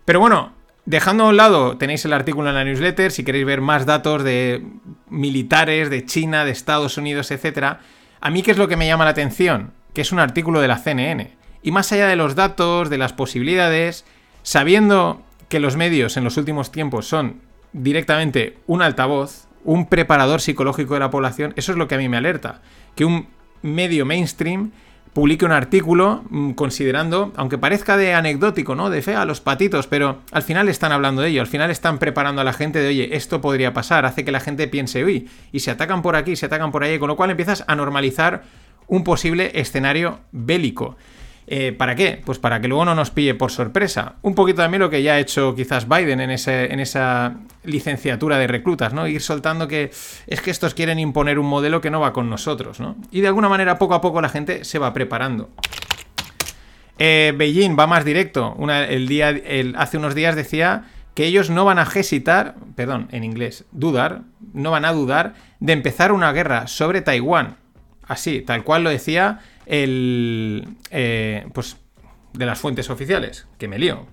Pero 0.03 0.19
bueno, 0.19 0.51
dejando 0.85 1.23
a 1.23 1.29
un 1.29 1.37
lado, 1.37 1.77
tenéis 1.77 2.03
el 2.03 2.11
artículo 2.11 2.49
en 2.49 2.55
la 2.55 2.65
newsletter, 2.65 3.09
si 3.13 3.23
queréis 3.23 3.45
ver 3.45 3.61
más 3.61 3.85
datos 3.85 4.21
de 4.25 4.65
militares, 5.07 5.89
de 5.89 6.05
China, 6.05 6.43
de 6.43 6.51
Estados 6.51 6.97
Unidos, 6.97 7.31
etc. 7.31 7.77
A 8.19 8.29
mí, 8.29 8.43
¿qué 8.43 8.51
es 8.51 8.57
lo 8.57 8.67
que 8.67 8.75
me 8.75 8.87
llama 8.87 9.05
la 9.05 9.11
atención? 9.11 9.71
Que 9.93 10.01
es 10.01 10.11
un 10.11 10.19
artículo 10.19 10.59
de 10.59 10.67
la 10.67 10.77
CNN. 10.77 11.37
Y 11.61 11.71
más 11.71 11.89
allá 11.93 12.07
de 12.07 12.17
los 12.17 12.35
datos, 12.35 12.89
de 12.89 12.97
las 12.97 13.13
posibilidades, 13.13 14.03
sabiendo 14.41 15.22
que 15.53 15.59
los 15.59 15.77
medios 15.77 16.17
en 16.17 16.23
los 16.23 16.37
últimos 16.37 16.71
tiempos 16.71 17.07
son 17.07 17.35
directamente 17.73 18.57
un 18.65 18.81
altavoz, 18.81 19.45
un 19.63 19.85
preparador 19.85 20.41
psicológico 20.41 20.95
de 20.95 20.99
la 20.99 21.11
población, 21.11 21.53
eso 21.57 21.71
es 21.71 21.77
lo 21.77 21.87
que 21.87 21.93
a 21.93 21.99
mí 21.99 22.09
me 22.09 22.17
alerta. 22.17 22.63
Que 22.95 23.05
un 23.05 23.27
medio 23.61 24.03
mainstream 24.03 24.71
publique 25.13 25.45
un 25.45 25.51
artículo 25.51 26.23
mm, 26.27 26.53
considerando, 26.53 27.33
aunque 27.35 27.59
parezca 27.59 27.97
de 27.97 28.15
anecdótico, 28.15 28.73
¿no? 28.73 28.89
De 28.89 29.03
fe 29.03 29.13
a 29.13 29.25
los 29.25 29.41
patitos, 29.41 29.85
pero 29.85 30.21
al 30.31 30.41
final 30.41 30.69
están 30.69 30.91
hablando 30.91 31.21
de 31.21 31.29
ello, 31.29 31.41
al 31.41 31.47
final 31.47 31.69
están 31.69 31.99
preparando 31.99 32.41
a 32.41 32.43
la 32.43 32.53
gente 32.53 32.79
de, 32.79 32.87
oye, 32.87 33.15
esto 33.15 33.39
podría 33.39 33.73
pasar, 33.73 34.07
hace 34.07 34.25
que 34.25 34.31
la 34.31 34.39
gente 34.39 34.67
piense, 34.67 35.05
uy, 35.05 35.29
y 35.51 35.59
se 35.59 35.69
atacan 35.69 36.01
por 36.01 36.15
aquí, 36.15 36.35
se 36.35 36.47
atacan 36.47 36.71
por 36.71 36.83
ahí, 36.83 36.97
con 36.97 37.09
lo 37.09 37.15
cual 37.15 37.29
empiezas 37.29 37.63
a 37.67 37.75
normalizar 37.75 38.41
un 38.87 39.03
posible 39.03 39.51
escenario 39.53 40.21
bélico. 40.31 40.97
Eh, 41.47 41.73
¿Para 41.73 41.95
qué? 41.95 42.21
Pues 42.23 42.39
para 42.39 42.61
que 42.61 42.67
luego 42.67 42.85
no 42.85 42.95
nos 42.95 43.11
pille 43.11 43.35
por 43.35 43.51
sorpresa. 43.51 44.15
Un 44.21 44.35
poquito 44.35 44.61
también 44.61 44.81
lo 44.81 44.89
que 44.89 45.03
ya 45.03 45.13
ha 45.13 45.19
hecho 45.19 45.55
quizás 45.55 45.87
Biden 45.87 46.21
en, 46.21 46.29
esa 46.29 47.35
licenciatura 47.63 48.37
de 48.37 48.47
reclutas, 48.47 48.93
¿no? 48.93 49.07
Ir 49.07 49.21
soltando 49.21 49.67
que 49.67 49.91
es 50.27 50.41
que 50.41 50.51
estos 50.51 50.73
quieren 50.73 50.99
imponer 50.99 51.39
un 51.39 51.45
modelo 51.45 51.81
que 51.81 51.89
no 51.89 51.99
va 51.99 52.13
con 52.13 52.29
nosotros, 52.29 52.79
¿no? 52.79 52.95
Y 53.11 53.21
de 53.21 53.27
alguna 53.27 53.49
manera 53.49 53.77
poco 53.77 53.93
a 53.93 54.01
poco 54.01 54.21
la 54.21 54.29
gente 54.29 54.63
se 54.63 54.79
va 54.79 54.93
preparando. 54.93 55.49
Eh, 56.97 57.33
Beijing 57.35 57.77
va 57.77 57.87
más 57.87 58.05
directo. 58.05 58.55
el 58.69 59.07
día, 59.07 59.35
hace 59.75 59.97
unos 59.97 60.15
días 60.15 60.35
decía 60.35 60.85
que 61.13 61.25
ellos 61.25 61.49
no 61.49 61.65
van 61.65 61.79
a 61.79 61.83
hesitar, 61.83 62.55
perdón, 62.75 63.07
en 63.11 63.23
inglés, 63.23 63.65
dudar, 63.71 64.21
no 64.53 64.71
van 64.71 64.85
a 64.85 64.93
dudar 64.93 65.33
de 65.59 65.73
empezar 65.73 66.11
una 66.11 66.31
guerra 66.31 66.67
sobre 66.67 67.01
Taiwán. 67.01 67.57
Así, 68.05 68.41
tal 68.41 68.63
cual 68.63 68.83
lo 68.83 68.89
decía 68.89 69.39
el, 69.65 70.67
eh, 70.91 71.45
pues, 71.53 71.77
de 72.33 72.45
las 72.45 72.59
fuentes 72.59 72.89
oficiales, 72.89 73.47
que 73.57 73.67
me 73.67 73.77
lío. 73.77 74.07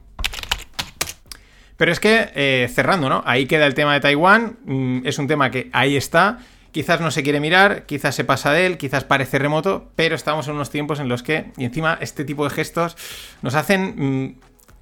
Pero 1.76 1.92
es 1.92 2.00
que, 2.00 2.30
eh, 2.34 2.70
cerrando, 2.72 3.08
¿no? 3.08 3.22
Ahí 3.24 3.46
queda 3.46 3.66
el 3.66 3.74
tema 3.74 3.94
de 3.94 4.00
Taiwán, 4.00 4.58
mm, 4.64 5.06
es 5.06 5.18
un 5.18 5.26
tema 5.26 5.50
que 5.50 5.70
ahí 5.72 5.96
está, 5.96 6.38
quizás 6.72 7.00
no 7.00 7.10
se 7.10 7.22
quiere 7.22 7.40
mirar, 7.40 7.86
quizás 7.86 8.14
se 8.14 8.24
pasa 8.24 8.52
de 8.52 8.66
él, 8.66 8.76
quizás 8.76 9.04
parece 9.04 9.38
remoto, 9.38 9.90
pero 9.96 10.14
estamos 10.14 10.46
en 10.48 10.54
unos 10.54 10.70
tiempos 10.70 11.00
en 11.00 11.08
los 11.08 11.22
que, 11.22 11.52
y 11.56 11.64
encima, 11.64 11.98
este 12.00 12.24
tipo 12.24 12.44
de 12.44 12.50
gestos 12.50 12.96
nos 13.42 13.54
hacen 13.54 13.94
mm, 13.96 14.34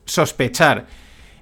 sospechar 0.07 0.87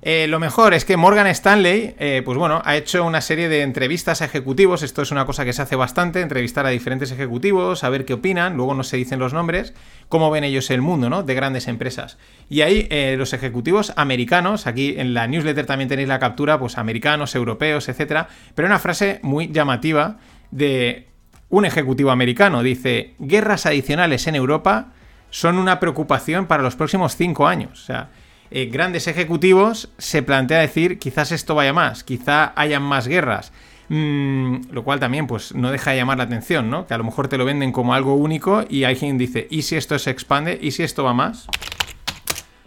eh, 0.09 0.29
lo 0.29 0.39
mejor 0.39 0.73
es 0.73 0.85
que 0.85 0.97
Morgan 0.97 1.27
Stanley, 1.27 1.97
eh, 1.99 2.23
pues 2.25 2.39
bueno, 2.39 2.63
ha 2.65 2.77
hecho 2.77 3.05
una 3.05 3.21
serie 3.21 3.49
de 3.49 3.63
entrevistas 3.63 4.23
a 4.23 4.27
ejecutivos. 4.27 4.85
Esto 4.85 5.03
es 5.03 5.11
una 5.11 5.27
cosa 5.27 5.45
que 5.45 5.53
se 5.53 5.63
hace 5.63 5.75
bastante, 5.75 6.21
entrevistar 6.21 6.65
a 6.65 6.69
diferentes 6.69 7.11
ejecutivos, 7.11 7.83
a 7.83 7.89
ver 7.89 8.05
qué 8.05 8.15
opinan. 8.15 8.57
Luego 8.57 8.73
no 8.75 8.85
se 8.85 8.97
dicen 8.97 9.19
los 9.19 9.33
nombres, 9.33 9.75
cómo 10.09 10.31
ven 10.31 10.45
ellos 10.45 10.71
el 10.71 10.81
mundo, 10.81 11.11
¿no? 11.11 11.25
De 11.25 11.35
grandes 11.35 11.67
empresas. 11.67 12.19
Y 12.49 12.61
ahí 12.61 12.87
eh, 12.89 13.17
los 13.19 13.33
ejecutivos 13.33 13.95
americanos, 13.97 14.69
aquí 14.69 14.95
en 14.97 15.13
la 15.13 15.27
newsletter 15.27 15.67
también 15.67 15.89
tenéis 15.89 16.07
la 16.07 16.21
captura, 16.21 16.57
pues 16.57 16.79
americanos, 16.79 17.35
europeos, 17.35 17.89
etcétera. 17.89 18.29
Pero 18.55 18.69
una 18.69 18.79
frase 18.79 19.19
muy 19.25 19.49
llamativa 19.49 20.19
de 20.53 21.09
un 21.49 21.65
ejecutivo 21.65 22.13
americano. 22.13 22.63
Dice: 22.63 23.15
guerras 23.19 23.67
adicionales 23.67 24.29
en 24.29 24.37
Europa 24.37 24.93
son 25.31 25.59
una 25.59 25.81
preocupación 25.81 26.47
para 26.47 26.63
los 26.63 26.77
próximos 26.77 27.17
cinco 27.17 27.49
años. 27.49 27.83
O 27.83 27.87
sea 27.87 28.09
eh, 28.50 28.67
grandes 28.67 29.09
ejecutivos 29.09 29.91
se 29.99 30.23
plantea 30.23 30.61
decir 30.61 30.99
quizás 30.99 31.33
esto 31.33 31.55
vaya 31.55 31.73
más, 31.73 32.05
quizá 32.05 32.53
hayan 32.57 32.83
más 32.83 33.09
guerras. 33.09 33.53
Mm, 33.88 34.73
lo 34.73 34.83
cual 34.83 34.99
también 34.99 35.29
pues 35.29 35.55
no 35.55 35.71
deja 35.71 35.93
de 35.93 35.99
llamar 35.99 36.19
la 36.19 36.25
atención, 36.25 36.71
¿no? 36.71 36.87
Que 36.87 36.95
a 36.95 36.99
lo 36.99 37.05
mejor 37.05 37.29
te 37.29 37.38
lo 37.38 37.45
venden 37.45 37.71
como 37.71 37.95
algo 37.95 38.15
único 38.15 38.65
y 38.69 38.85
alguien 38.85 39.17
dice, 39.17 39.47
¿y 39.49 39.62
si 39.62 39.76
esto 39.76 39.99
se 39.99 40.11
expande? 40.11 40.59
¿Y 40.61 40.73
si 40.73 40.83
esto 40.83 41.05
va 41.05 41.15
más? 41.15 41.47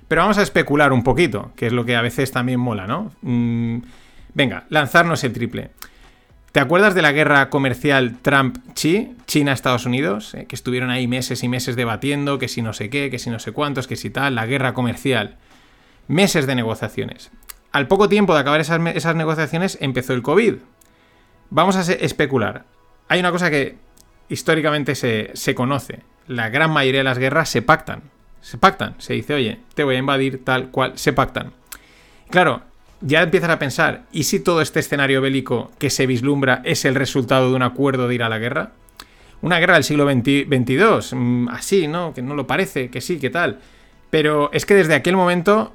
Pero 0.07 0.21
vamos 0.21 0.37
a 0.37 0.43
especular 0.43 0.93
un 0.93 1.03
poquito, 1.03 1.51
que 1.55 1.67
es 1.67 1.73
lo 1.73 1.85
que 1.85 1.95
a 1.95 2.01
veces 2.01 2.31
también 2.31 2.59
mola, 2.59 2.87
¿no? 2.87 3.11
Mm, 3.21 3.79
venga, 4.33 4.65
lanzarnos 4.69 5.23
el 5.23 5.33
triple. 5.33 5.71
¿Te 6.51 6.59
acuerdas 6.59 6.95
de 6.95 7.03
la 7.03 7.11
guerra 7.11 7.49
comercial 7.49 8.17
Trump-Chi, 8.21 9.15
China-Estados 9.27 9.85
Unidos? 9.85 10.33
Eh, 10.33 10.45
que 10.47 10.55
estuvieron 10.55 10.89
ahí 10.89 11.05
meses 11.07 11.43
y 11.43 11.47
meses 11.47 11.75
debatiendo, 11.75 12.39
que 12.39 12.47
si 12.47 12.63
no 12.63 12.73
sé 12.73 12.89
qué, 12.89 13.11
que 13.11 13.19
si 13.19 13.29
no 13.29 13.37
sé 13.37 13.51
cuántos, 13.51 13.87
que 13.87 13.95
si 13.95 14.09
tal, 14.09 14.33
la 14.33 14.47
guerra 14.47 14.73
comercial 14.73 15.37
meses 16.09 16.45
de 16.47 16.55
negociaciones. 16.55 17.31
Al 17.71 17.87
poco 17.87 18.09
tiempo 18.09 18.33
de 18.33 18.41
acabar 18.41 18.59
esas, 18.59 19.15
negociaciones 19.15 19.77
empezó 19.79 20.13
el 20.13 20.23
COVID. 20.23 20.55
Vamos 21.51 21.75
a 21.77 21.93
especular. 21.93 22.65
Hay 23.07 23.19
una 23.19 23.31
cosa 23.31 23.49
que 23.49 23.77
históricamente 24.27 24.95
se, 24.95 25.31
se 25.35 25.55
conoce. 25.55 26.01
La 26.27 26.49
gran 26.49 26.71
mayoría 26.71 27.01
de 27.01 27.05
las 27.05 27.19
guerras 27.19 27.49
se 27.49 27.61
pactan. 27.61 28.01
Se 28.41 28.57
pactan. 28.57 28.95
Se 28.97 29.13
dice, 29.13 29.35
oye, 29.35 29.59
te 29.75 29.83
voy 29.83 29.95
a 29.95 29.99
invadir 29.99 30.43
tal 30.43 30.69
cual. 30.71 30.93
Se 30.95 31.13
pactan. 31.13 31.53
Claro, 32.29 32.63
ya 33.01 33.21
empiezas 33.21 33.49
a 33.51 33.59
pensar, 33.59 34.05
¿y 34.11 34.23
si 34.23 34.39
todo 34.39 34.61
este 34.61 34.79
escenario 34.79 35.21
bélico 35.21 35.71
que 35.77 35.89
se 35.89 36.07
vislumbra 36.07 36.61
es 36.65 36.85
el 36.85 36.95
resultado 36.95 37.49
de 37.49 37.55
un 37.55 37.63
acuerdo 37.63 38.07
de 38.07 38.15
ir 38.15 38.23
a 38.23 38.29
la 38.29 38.39
guerra? 38.39 38.71
Una 39.41 39.59
guerra 39.59 39.75
del 39.75 39.83
siglo 39.83 40.09
XXII, 40.09 41.15
mm, 41.15 41.49
así, 41.49 41.87
¿no? 41.87 42.13
Que 42.13 42.21
no 42.21 42.35
lo 42.35 42.45
parece, 42.45 42.89
que 42.89 42.99
sí, 42.99 43.19
que 43.19 43.29
tal. 43.29 43.59
Pero 44.09 44.49
es 44.53 44.65
que 44.65 44.73
desde 44.73 44.95
aquel 44.95 45.15
momento 45.15 45.71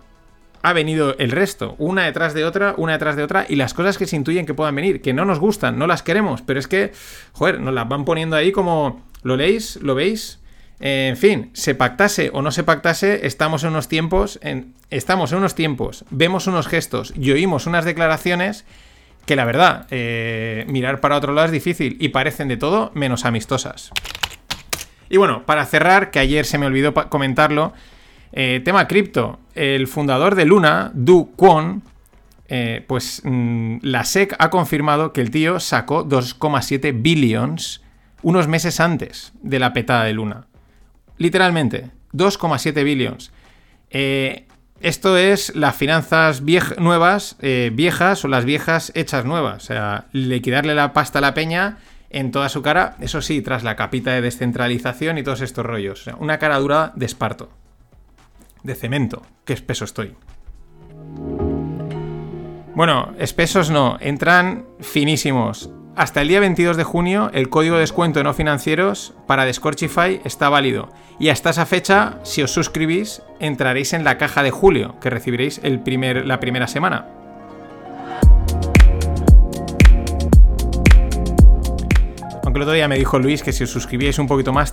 ha 0.64 0.72
venido 0.72 1.14
el 1.18 1.30
resto, 1.30 1.76
una 1.76 2.06
detrás 2.06 2.32
de 2.32 2.46
otra, 2.46 2.74
una 2.78 2.94
detrás 2.94 3.16
de 3.16 3.22
otra, 3.22 3.44
y 3.46 3.56
las 3.56 3.74
cosas 3.74 3.98
que 3.98 4.06
se 4.06 4.16
intuyen 4.16 4.46
que 4.46 4.54
puedan 4.54 4.74
venir, 4.74 5.02
que 5.02 5.12
no 5.12 5.26
nos 5.26 5.38
gustan, 5.38 5.78
no 5.78 5.86
las 5.86 6.02
queremos, 6.02 6.40
pero 6.40 6.58
es 6.58 6.66
que, 6.66 6.90
joder, 7.32 7.60
nos 7.60 7.74
las 7.74 7.86
van 7.86 8.06
poniendo 8.06 8.34
ahí 8.34 8.50
como, 8.50 9.02
¿lo 9.22 9.36
leéis? 9.36 9.76
¿Lo 9.82 9.94
veis? 9.94 10.40
en 10.80 11.16
fin, 11.16 11.50
se 11.52 11.74
pactase 11.74 12.30
o 12.32 12.42
no 12.42 12.50
se 12.50 12.64
pactase, 12.64 13.26
estamos 13.26 13.62
en 13.62 13.70
unos 13.70 13.88
tiempos, 13.88 14.40
estamos 14.90 15.32
en 15.32 15.38
unos 15.38 15.54
tiempos, 15.54 16.04
vemos 16.10 16.46
unos 16.46 16.66
gestos 16.66 17.12
y 17.16 17.30
oímos 17.30 17.66
unas 17.66 17.84
declaraciones 17.84 18.64
que 19.24 19.36
la 19.36 19.44
verdad, 19.44 19.86
eh, 19.90 20.64
mirar 20.68 21.00
para 21.00 21.16
otro 21.16 21.32
lado 21.32 21.46
es 21.46 21.52
difícil 21.52 21.96
y 22.00 22.08
parecen 22.08 22.48
de 22.48 22.56
todo 22.56 22.90
menos 22.94 23.24
amistosas. 23.24 23.92
Y 25.08 25.16
bueno, 25.18 25.44
para 25.46 25.64
cerrar, 25.64 26.10
que 26.10 26.18
ayer 26.18 26.44
se 26.44 26.58
me 26.58 26.66
olvidó 26.66 26.92
comentarlo, 27.08 27.72
eh, 28.36 28.60
tema 28.64 28.88
cripto. 28.88 29.38
El 29.54 29.86
fundador 29.86 30.34
de 30.34 30.44
Luna, 30.44 30.90
Du 30.92 31.30
Kwon, 31.36 31.82
eh, 32.48 32.84
pues 32.86 33.22
mm, 33.24 33.76
la 33.82 34.04
SEC 34.04 34.34
ha 34.40 34.50
confirmado 34.50 35.12
que 35.12 35.20
el 35.20 35.30
tío 35.30 35.60
sacó 35.60 36.04
2,7 36.04 37.00
billions 37.00 37.80
unos 38.22 38.48
meses 38.48 38.80
antes 38.80 39.32
de 39.42 39.60
la 39.60 39.72
petada 39.72 40.04
de 40.04 40.14
Luna. 40.14 40.46
Literalmente, 41.16 41.90
2,7 42.12 42.82
billions. 42.82 43.30
Eh, 43.90 44.46
esto 44.80 45.16
es 45.16 45.54
las 45.54 45.76
finanzas 45.76 46.42
nuevas, 46.78 47.36
viejas 47.40 48.24
o 48.24 48.28
las 48.28 48.44
viejas 48.44 48.90
hechas 48.96 49.24
nuevas. 49.24 49.62
O 49.62 49.66
sea, 49.66 50.06
liquidarle 50.12 50.74
la 50.74 50.92
pasta 50.92 51.20
a 51.20 51.22
la 51.22 51.34
peña 51.34 51.78
en 52.10 52.32
toda 52.32 52.48
su 52.48 52.62
cara, 52.62 52.96
eso 53.00 53.22
sí, 53.22 53.40
tras 53.40 53.62
la 53.62 53.76
capita 53.76 54.12
de 54.12 54.20
descentralización 54.20 55.18
y 55.18 55.22
todos 55.22 55.40
estos 55.40 55.64
rollos. 55.64 56.00
O 56.00 56.04
sea, 56.04 56.16
una 56.16 56.38
cara 56.38 56.58
dura 56.58 56.92
de 56.96 57.06
esparto 57.06 57.50
de 58.64 58.74
cemento. 58.74 59.22
Qué 59.44 59.52
espeso 59.52 59.84
estoy. 59.84 60.16
Bueno, 62.74 63.14
espesos 63.20 63.70
no, 63.70 63.98
entran 64.00 64.66
finísimos. 64.80 65.70
Hasta 65.94 66.22
el 66.22 66.28
día 66.28 66.40
22 66.40 66.76
de 66.76 66.82
junio 66.82 67.30
el 67.32 67.48
código 67.48 67.76
de 67.76 67.82
descuento 67.82 68.24
no 68.24 68.34
financieros 68.34 69.14
para 69.28 69.44
Descorchify 69.44 70.20
está 70.24 70.48
válido. 70.48 70.88
Y 71.20 71.28
hasta 71.28 71.50
esa 71.50 71.66
fecha, 71.66 72.18
si 72.24 72.42
os 72.42 72.50
suscribís, 72.50 73.22
entraréis 73.38 73.92
en 73.92 74.02
la 74.02 74.18
caja 74.18 74.42
de 74.42 74.50
julio, 74.50 74.96
que 75.00 75.10
recibiréis 75.10 75.60
el 75.62 75.78
primer, 75.78 76.26
la 76.26 76.40
primera 76.40 76.66
semana. 76.66 77.06
El 82.56 82.62
otro 82.62 82.74
día 82.74 82.88
me 82.88 82.96
dijo 82.96 83.18
Luis 83.18 83.42
que 83.42 83.52
si 83.52 83.64
os 83.64 83.70
suscribíais 83.70 84.18
un 84.18 84.26
poquito 84.26 84.52
más, 84.52 84.72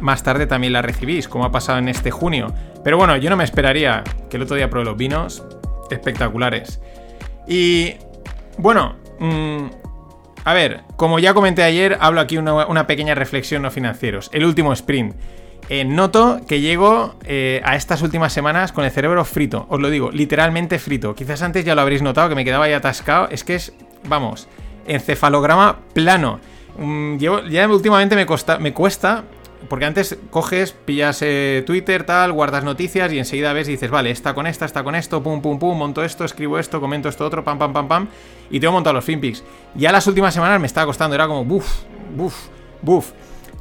más 0.00 0.22
tarde 0.22 0.46
también 0.46 0.72
la 0.72 0.82
recibís, 0.82 1.28
como 1.28 1.44
ha 1.44 1.52
pasado 1.52 1.78
en 1.78 1.88
este 1.88 2.10
junio. 2.10 2.52
Pero 2.84 2.96
bueno, 2.96 3.16
yo 3.16 3.30
no 3.30 3.36
me 3.36 3.44
esperaría 3.44 4.04
que 4.28 4.36
el 4.36 4.42
otro 4.42 4.56
día 4.56 4.68
probé 4.68 4.84
los 4.84 4.96
vinos 4.96 5.42
espectaculares. 5.90 6.80
Y 7.46 7.94
bueno, 8.58 8.96
mm, 9.18 9.66
a 10.44 10.54
ver, 10.54 10.82
como 10.96 11.18
ya 11.18 11.34
comenté 11.34 11.62
ayer, 11.62 11.96
hablo 12.00 12.20
aquí 12.20 12.36
una, 12.36 12.66
una 12.66 12.86
pequeña 12.86 13.14
reflexión 13.14 13.62
no 13.62 13.70
financieros. 13.70 14.30
El 14.32 14.44
último 14.44 14.72
sprint. 14.72 15.14
Eh, 15.68 15.84
noto 15.84 16.40
que 16.46 16.60
llego 16.60 17.14
eh, 17.24 17.62
a 17.64 17.76
estas 17.76 18.02
últimas 18.02 18.32
semanas 18.32 18.72
con 18.72 18.84
el 18.84 18.90
cerebro 18.90 19.24
frito, 19.24 19.66
os 19.70 19.80
lo 19.80 19.90
digo, 19.90 20.10
literalmente 20.10 20.78
frito. 20.78 21.14
Quizás 21.14 21.40
antes 21.40 21.64
ya 21.64 21.74
lo 21.74 21.80
habréis 21.80 22.02
notado 22.02 22.28
que 22.28 22.34
me 22.34 22.44
quedaba 22.44 22.64
ahí 22.64 22.72
atascado. 22.72 23.28
Es 23.30 23.44
que 23.44 23.54
es, 23.54 23.72
vamos, 24.06 24.48
encefalograma 24.86 25.78
plano. 25.94 26.40
Mm, 26.78 27.16
ya 27.16 27.68
últimamente 27.68 28.16
me, 28.16 28.26
me 28.60 28.72
cuesta, 28.72 29.24
porque 29.68 29.84
antes 29.84 30.18
coges, 30.30 30.72
pillas 30.72 31.20
eh, 31.22 31.62
Twitter, 31.66 32.04
tal, 32.04 32.32
guardas 32.32 32.64
noticias 32.64 33.12
y 33.12 33.18
enseguida 33.18 33.52
ves 33.52 33.68
y 33.68 33.72
dices, 33.72 33.90
vale, 33.90 34.10
está 34.10 34.34
con 34.34 34.46
esta, 34.46 34.64
está 34.64 34.82
con 34.82 34.94
esto, 34.94 35.22
pum, 35.22 35.40
pum, 35.40 35.58
pum, 35.58 35.76
monto 35.78 36.02
esto, 36.02 36.24
escribo 36.24 36.58
esto, 36.58 36.80
comento 36.80 37.08
esto 37.08 37.24
otro, 37.24 37.44
pam, 37.44 37.58
pam, 37.58 37.72
pam, 37.72 37.88
pam, 37.88 38.08
y 38.50 38.60
tengo 38.60 38.72
montado 38.72 38.94
los 38.94 39.04
finpics. 39.04 39.44
Ya 39.74 39.92
las 39.92 40.06
últimas 40.06 40.34
semanas 40.34 40.60
me 40.60 40.66
estaba 40.66 40.86
costando, 40.86 41.14
era 41.14 41.26
como, 41.26 41.44
buf, 41.44 41.82
buf, 42.14 42.34
buf. 42.80 43.12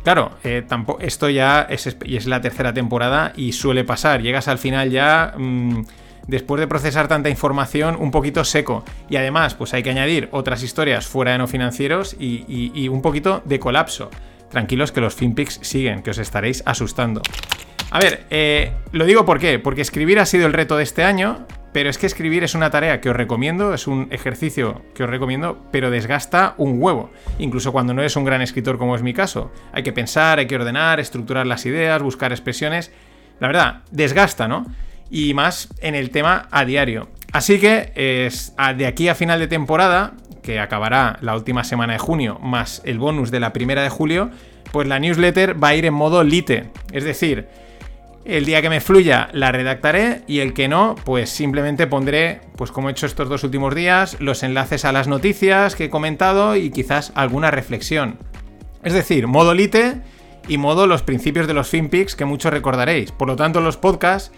Claro, 0.04 0.32
eh, 0.44 0.64
tampoco, 0.68 1.00
esto 1.02 1.30
ya 1.30 1.62
es, 1.70 1.86
es 1.86 2.26
la 2.26 2.42
tercera 2.42 2.74
temporada 2.74 3.34
y 3.36 3.52
suele 3.52 3.84
pasar. 3.84 4.22
Llegas 4.22 4.48
al 4.48 4.58
final 4.58 4.90
ya... 4.90 5.34
Mm, 5.38 5.82
después 6.28 6.60
de 6.60 6.68
procesar 6.68 7.08
tanta 7.08 7.30
información, 7.30 7.96
un 8.00 8.12
poquito 8.12 8.44
seco. 8.44 8.84
Y 9.10 9.16
además, 9.16 9.56
pues 9.56 9.74
hay 9.74 9.84
que 9.84 9.90
añadir 9.90 10.30
otras 10.32 10.64
historias 10.64 11.08
fuera 11.08 11.32
de 11.34 11.38
no 11.38 11.48
financieros 11.48 12.16
y, 12.20 12.88
un 12.90 13.02
poquito 13.02 13.42
de 13.46 13.60
colapso. 13.60 14.10
tranquilos 14.50 14.92
que 14.92 15.00
los 15.00 15.16
FinPix 15.16 15.60
siguen, 15.62 16.04
que 16.04 16.10
os 16.10 16.18
estaréis 16.18 16.62
asustando. 16.66 17.22
A 17.90 18.00
ver, 18.00 18.26
eh, 18.30 18.74
lo 18.92 19.06
digo 19.06 19.26
por 19.26 19.40
qué, 19.40 19.60
porque 19.60 19.82
escribir 19.82 20.20
ha 20.20 20.26
sido 20.26 20.46
el 20.46 20.52
reto 20.52 20.76
de 20.76 20.84
este 20.84 21.04
año, 21.04 21.46
pero 21.74 21.90
es 21.90 21.98
que 21.98 22.06
escribir 22.06 22.44
es 22.44 22.54
una 22.54 22.70
tarea 22.70 23.00
que 23.00 23.10
os 23.10 23.16
recomiendo, 23.16 23.74
es 23.74 23.88
un 23.88 24.08
ejercicio 24.12 24.82
que 24.94 25.04
os 25.04 25.10
recomiendo, 25.10 25.66
pero 25.72 25.90
desgasta 25.90 26.54
un 26.58 26.82
huevo, 26.82 27.12
incluso 27.40 27.72
cuando 27.72 27.94
no 27.94 28.02
eres 28.02 28.16
un 28.16 28.26
gran 28.26 28.42
escritor 28.42 28.78
como 28.78 28.96
es 28.96 29.04
mi 29.04 29.14
caso. 29.14 29.52
Hay 29.72 29.84
que 29.84 29.94
pensar, 29.94 30.40
hay 30.40 30.48
que 30.48 30.56
ordenar, 30.56 31.00
estructurar 31.00 31.48
las 31.48 31.66
ideas, 31.66 32.02
buscar 32.02 32.32
expresiones. 32.32 32.92
La 33.40 33.48
verdad, 33.48 33.82
desgasta, 33.92 34.48
¿no? 34.48 34.66
Y 35.12 35.34
más 35.34 35.70
en 35.82 35.94
el 35.94 36.10
tema 36.10 36.48
a 36.50 36.66
diario. 36.66 37.10
Así 37.34 37.60
que 37.60 37.92
es, 37.96 38.56
de 38.78 38.88
aquí 38.88 39.08
a 39.08 39.16
final 39.16 39.40
de 39.40 39.48
temporada, 39.48 40.14
que 40.42 40.60
acabará 40.60 41.18
la 41.22 41.36
última 41.36 41.64
semana 41.64 41.94
de 41.94 42.00
junio, 42.00 42.40
más 42.40 42.82
el 42.86 42.98
bonus 42.98 43.30
de 43.30 43.40
la 43.40 43.54
primera 43.54 43.84
de 43.84 43.90
julio, 43.90 44.32
pues 44.72 44.88
la 44.88 45.00
newsletter 45.00 45.62
va 45.62 45.70
a 45.70 45.76
ir 45.76 45.86
en 45.86 45.94
modo 45.94 46.24
lite. 46.24 46.72
Es 46.92 47.04
decir, 47.04 47.48
el 48.26 48.46
día 48.46 48.62
que 48.62 48.70
me 48.70 48.82
fluya 48.82 49.30
la 49.34 49.52
redactaré 49.52 50.22
y 50.28 50.40
el 50.40 50.54
que 50.54 50.68
no, 50.68 50.96
pues 51.04 51.30
simplemente 51.30 51.88
pondré, 51.88 52.42
pues 52.56 52.72
como 52.72 52.90
he 52.90 52.92
hecho 52.92 53.06
estos 53.06 53.30
dos 53.30 53.44
últimos 53.44 53.76
días, 53.76 54.18
los 54.20 54.44
enlaces 54.44 54.86
a 54.86 54.92
las 54.92 55.08
noticias 55.08 55.76
que 55.76 55.86
he 55.86 55.90
comentado 55.90 56.56
y 56.56 56.70
quizás 56.70 57.12
alguna 57.16 57.52
reflexión. 57.52 58.18
Es 58.84 58.94
decir, 58.94 59.28
modo 59.28 59.54
lite 59.54 60.02
y 60.48 60.58
modo 60.58 60.88
los 60.88 61.04
principios 61.04 61.48
de 61.48 61.54
los 61.54 61.70
FinPix 61.70 62.16
que 62.16 62.26
muchos 62.26 62.52
recordaréis. 62.52 63.12
Por 63.12 63.28
lo 63.28 63.36
tanto, 63.36 63.62
los 63.62 63.78
podcasts 63.78 64.32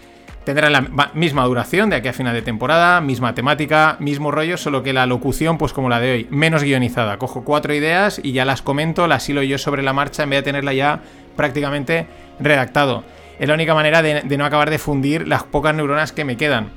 Tendrá 0.44 0.68
la 0.68 0.82
misma 1.14 1.44
duración 1.44 1.88
de 1.88 1.96
aquí 1.96 2.08
a 2.08 2.12
final 2.12 2.34
de 2.34 2.42
temporada, 2.42 3.00
misma 3.00 3.34
temática, 3.34 3.96
mismo 3.98 4.30
rollo, 4.30 4.58
solo 4.58 4.82
que 4.82 4.92
la 4.92 5.06
locución, 5.06 5.56
pues 5.56 5.72
como 5.72 5.88
la 5.88 6.00
de 6.00 6.12
hoy, 6.12 6.26
menos 6.30 6.62
guionizada. 6.62 7.16
Cojo 7.16 7.44
cuatro 7.44 7.72
ideas 7.72 8.20
y 8.22 8.32
ya 8.32 8.44
las 8.44 8.60
comento, 8.60 9.06
las 9.06 9.26
hilo 9.28 9.42
yo 9.42 9.56
sobre 9.56 9.82
la 9.82 9.94
marcha 9.94 10.22
en 10.22 10.30
vez 10.30 10.40
de 10.40 10.42
tenerla 10.42 10.74
ya 10.74 11.00
prácticamente 11.34 12.06
redactado. 12.40 13.04
Es 13.38 13.48
la 13.48 13.54
única 13.54 13.74
manera 13.74 14.02
de, 14.02 14.22
no 14.36 14.44
acabar 14.44 14.68
de 14.68 14.78
fundir 14.78 15.26
las 15.26 15.44
pocas 15.44 15.74
neuronas 15.74 16.12
que 16.12 16.26
me 16.26 16.36
quedan. 16.36 16.68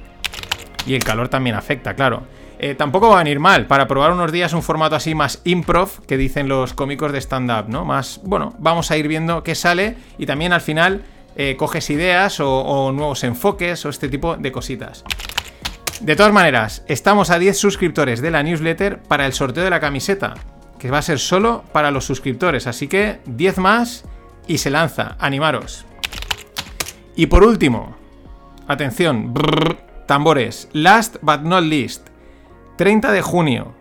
Y 0.86 0.96
el 0.96 1.04
calor 1.04 1.28
también 1.28 1.58
afecta, 1.58 1.94
claro. 1.94 2.24
Eh, 2.60 2.74
tampoco 2.74 3.10
va 3.10 3.16
a 3.16 3.24
venir 3.24 3.40
mal 3.40 3.68
para 3.68 3.88
probar 3.88 4.14
unos 4.14 4.32
días 4.32 4.54
un 4.54 4.64
formato 4.64 4.96
así 4.96 5.14
más 5.14 5.42
improv 5.44 6.06
que 6.08 6.18
dicen 6.18 6.48
los 6.48 6.74
cómicos 6.74 7.12
de 7.12 7.20
stand-up, 7.20 7.66
¿no? 7.68 7.86
Más, 7.86 8.22
bueno, 8.24 8.56
vamos 8.58 8.90
a 8.90 8.98
ir 8.98 9.08
viendo 9.08 9.44
qué 9.44 9.54
sale 9.54 9.98
y 10.18 10.26
también 10.26 10.54
al 10.54 10.62
final 10.62 11.04
eh, 11.40 11.56
coges 11.56 11.92
ideas 11.92 12.40
o, 12.40 12.92
nuevos 12.92 13.24
enfoques 13.24 13.86
o 13.86 13.90
este 13.90 14.10
tipo 14.10 14.38
de 14.38 14.52
cositas. 14.52 15.04
De 16.02 16.16
todas 16.16 16.34
maneras, 16.34 16.84
estamos 16.88 17.30
a 17.30 17.38
10 17.38 17.56
suscriptores 17.56 18.22
de 18.22 18.32
la 18.32 18.42
newsletter 18.42 19.04
para 19.04 19.28
el 19.28 19.34
sorteo 19.34 19.64
de 19.64 19.70
la 19.70 19.80
camiseta, 19.80 20.34
que 20.80 20.90
va 20.90 20.98
a 20.98 21.04
ser 21.04 21.20
solo 21.20 21.64
para 21.72 21.92
los 21.92 22.06
suscriptores, 22.06 22.66
así 22.66 22.88
que 22.88 23.20
10 23.28 23.60
más 23.60 24.04
y 24.48 24.58
se 24.58 24.72
lanza, 24.72 25.16
animaros. 25.20 25.86
Y 27.16 27.28
por 27.28 27.44
último, 27.44 27.96
atención, 28.68 29.34
tambores, 30.08 30.70
last 30.74 31.18
but 31.22 31.42
not 31.42 31.64
least, 31.64 32.08
30 32.78 33.12
de 33.12 33.22
junio, 33.22 33.76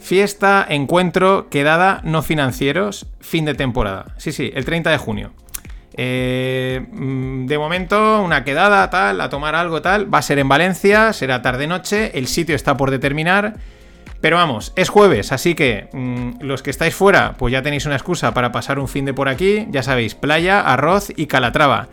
fiesta, 0.00 0.66
encuentro, 0.68 1.48
quedada, 1.48 2.00
no 2.02 2.22
financieros, 2.22 3.06
fin 3.20 3.44
de 3.44 3.54
temporada. 3.54 4.14
Sí, 4.16 4.32
sí, 4.32 4.50
el 4.52 4.64
30 4.64 4.90
de 4.90 4.98
junio. 4.98 5.32
Eh, 5.96 6.84
mm, 6.92 7.46
de 7.46 7.58
momento, 7.58 8.22
una 8.22 8.44
quedada, 8.44 8.88
tal, 8.90 9.20
a 9.20 9.28
tomar 9.28 9.54
algo, 9.54 9.82
tal. 9.82 10.12
Va 10.12 10.18
a 10.18 10.22
ser 10.22 10.38
en 10.38 10.48
Valencia, 10.48 11.12
será 11.12 11.42
tarde-noche. 11.42 12.18
El 12.18 12.26
sitio 12.26 12.54
está 12.54 12.76
por 12.76 12.90
determinar. 12.90 13.54
Pero 14.20 14.36
vamos, 14.36 14.72
es 14.76 14.88
jueves, 14.88 15.30
así 15.30 15.54
que 15.54 15.88
mm, 15.92 16.40
los 16.40 16.62
que 16.62 16.70
estáis 16.70 16.94
fuera, 16.94 17.34
pues 17.38 17.52
ya 17.52 17.62
tenéis 17.62 17.86
una 17.86 17.96
excusa 17.96 18.32
para 18.32 18.50
pasar 18.50 18.78
un 18.78 18.88
fin 18.88 19.04
de 19.04 19.14
por 19.14 19.28
aquí. 19.28 19.66
Ya 19.70 19.82
sabéis, 19.82 20.14
playa, 20.14 20.60
arroz 20.60 21.12
y 21.14 21.26
calatrava. 21.26 21.88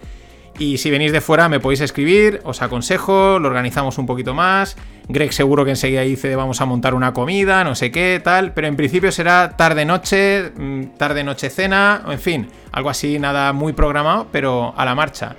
Y 0.60 0.78
si 0.78 0.92
venís 0.92 1.12
de 1.12 1.22
fuera 1.22 1.50
me 1.50 1.60
podéis 1.60 1.82
escribir, 1.82 2.42
os 2.44 2.62
aconsejo, 2.62 3.40
lo 3.40 3.48
organizamos 3.48 3.98
un 3.98 4.06
poquito 4.06 4.34
más. 4.34 4.78
Greg 5.08 5.34
seguro 5.34 5.66
que 5.66 5.72
enseguida 5.72 6.02
dice 6.02 6.36
vamos 6.36 6.62
a 6.62 6.66
montar 6.66 6.94
una 6.94 7.12
comida, 7.14 7.64
no 7.64 7.76
sé 7.76 7.92
qué, 7.92 8.22
tal. 8.24 8.54
Pero 8.54 8.68
en 8.68 8.76
principio 8.76 9.12
será 9.12 9.58
tarde-noche, 9.58 10.52
mm, 10.56 10.96
tarde-noche 10.98 11.50
cena, 11.50 12.04
en 12.08 12.20
fin, 12.20 12.48
algo 12.72 12.90
así, 12.90 13.18
nada 13.18 13.52
muy 13.52 13.74
programado, 13.74 14.28
pero 14.32 14.74
a 14.78 14.86
la 14.86 14.94
marcha. 14.94 15.36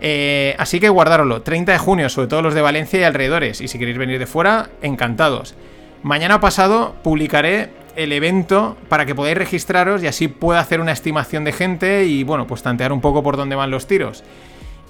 Eh, 0.00 0.54
así 0.58 0.80
que 0.80 0.88
guardároslo, 0.88 1.42
30 1.42 1.72
de 1.72 1.78
junio, 1.78 2.08
sobre 2.08 2.28
todo 2.28 2.42
los 2.42 2.54
de 2.54 2.62
Valencia 2.62 3.00
y 3.00 3.04
alrededores. 3.04 3.60
Y 3.60 3.68
si 3.68 3.78
queréis 3.78 3.98
venir 3.98 4.18
de 4.18 4.26
fuera, 4.26 4.70
encantados. 4.82 5.54
Mañana 6.02 6.40
pasado 6.40 6.94
publicaré 7.02 7.70
el 7.98 8.12
evento 8.12 8.76
para 8.88 9.04
que 9.04 9.14
podáis 9.14 9.36
registraros 9.36 10.02
y 10.02 10.06
así 10.06 10.28
pueda 10.28 10.60
hacer 10.60 10.80
una 10.80 10.92
estimación 10.92 11.42
de 11.44 11.52
gente 11.52 12.06
y 12.06 12.22
bueno, 12.22 12.46
pues 12.46 12.62
tantear 12.62 12.92
un 12.92 13.00
poco 13.00 13.24
por 13.24 13.36
dónde 13.36 13.56
van 13.56 13.72
los 13.72 13.88
tiros. 13.88 14.22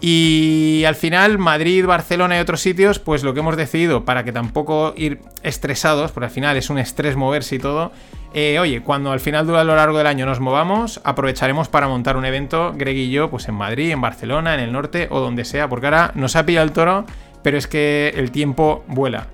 Y 0.01 0.85
al 0.87 0.95
final, 0.95 1.39
Madrid, 1.39 1.85
Barcelona 1.85 2.37
y 2.37 2.41
otros 2.41 2.61
sitios, 2.61 3.01
pues 3.01 3.25
lo 3.25 3.35
que 3.35 3.41
hemos 3.41 3.57
decidido, 3.57 4.05
para 4.05 4.23
que 4.23 4.31
tampoco 4.31 4.93
ir 4.97 5.21
estresados, 5.43 6.13
porque 6.13 6.27
al 6.27 6.31
final 6.31 6.57
es 6.57 6.71
un 6.71 6.79
estrés 6.79 7.17
moverse 7.17 7.57
y 7.57 7.59
todo, 7.59 7.91
eh, 8.35 8.59
oye, 8.61 8.83
cuando 8.83 9.11
al 9.11 9.21
final 9.21 9.47
dura 9.47 9.65
lo 9.65 9.75
largo 9.75 9.99
del 9.99 10.07
año 10.07 10.27
nos 10.27 10.39
movamos, 10.39 11.01
aprovecharemos 11.03 11.69
para 11.69 11.89
montar 11.89 12.17
un 12.17 12.27
evento, 12.27 12.75
Greg 12.77 12.97
y 12.97 13.11
yo, 13.11 13.31
pues 13.31 13.49
en 13.49 13.55
Madrid, 13.55 13.91
en 13.91 14.01
Barcelona, 14.01 14.55
en 14.55 14.61
el 14.61 14.71
norte 14.71 15.09
o 15.11 15.19
donde 15.19 15.45
sea, 15.45 15.69
porque 15.69 15.87
ahora 15.87 16.13
nos 16.15 16.37
ha 16.37 16.47
pillado 16.47 16.67
el 16.67 16.73
toro, 16.73 17.05
pero 17.43 17.57
es 17.57 17.67
que 17.67 18.13
el 18.15 18.31
tiempo 18.31 18.85
vuela. 18.87 19.29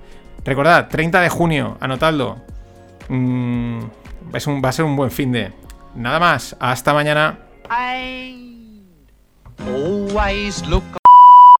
Recordad, 0.45 0.87
30 0.87 1.21
de 1.21 1.29
junio, 1.29 1.77
anotadlo. 1.81 2.37
Mm, 3.09 3.79
es 4.33 4.47
un, 4.47 4.61
va 4.63 4.69
a 4.69 4.71
ser 4.71 4.85
un 4.85 4.95
buen 4.95 5.11
fin 5.11 5.31
de. 5.31 5.53
Nada 5.95 6.19
más, 6.19 6.55
hasta 6.59 6.93
mañana. 6.93 7.39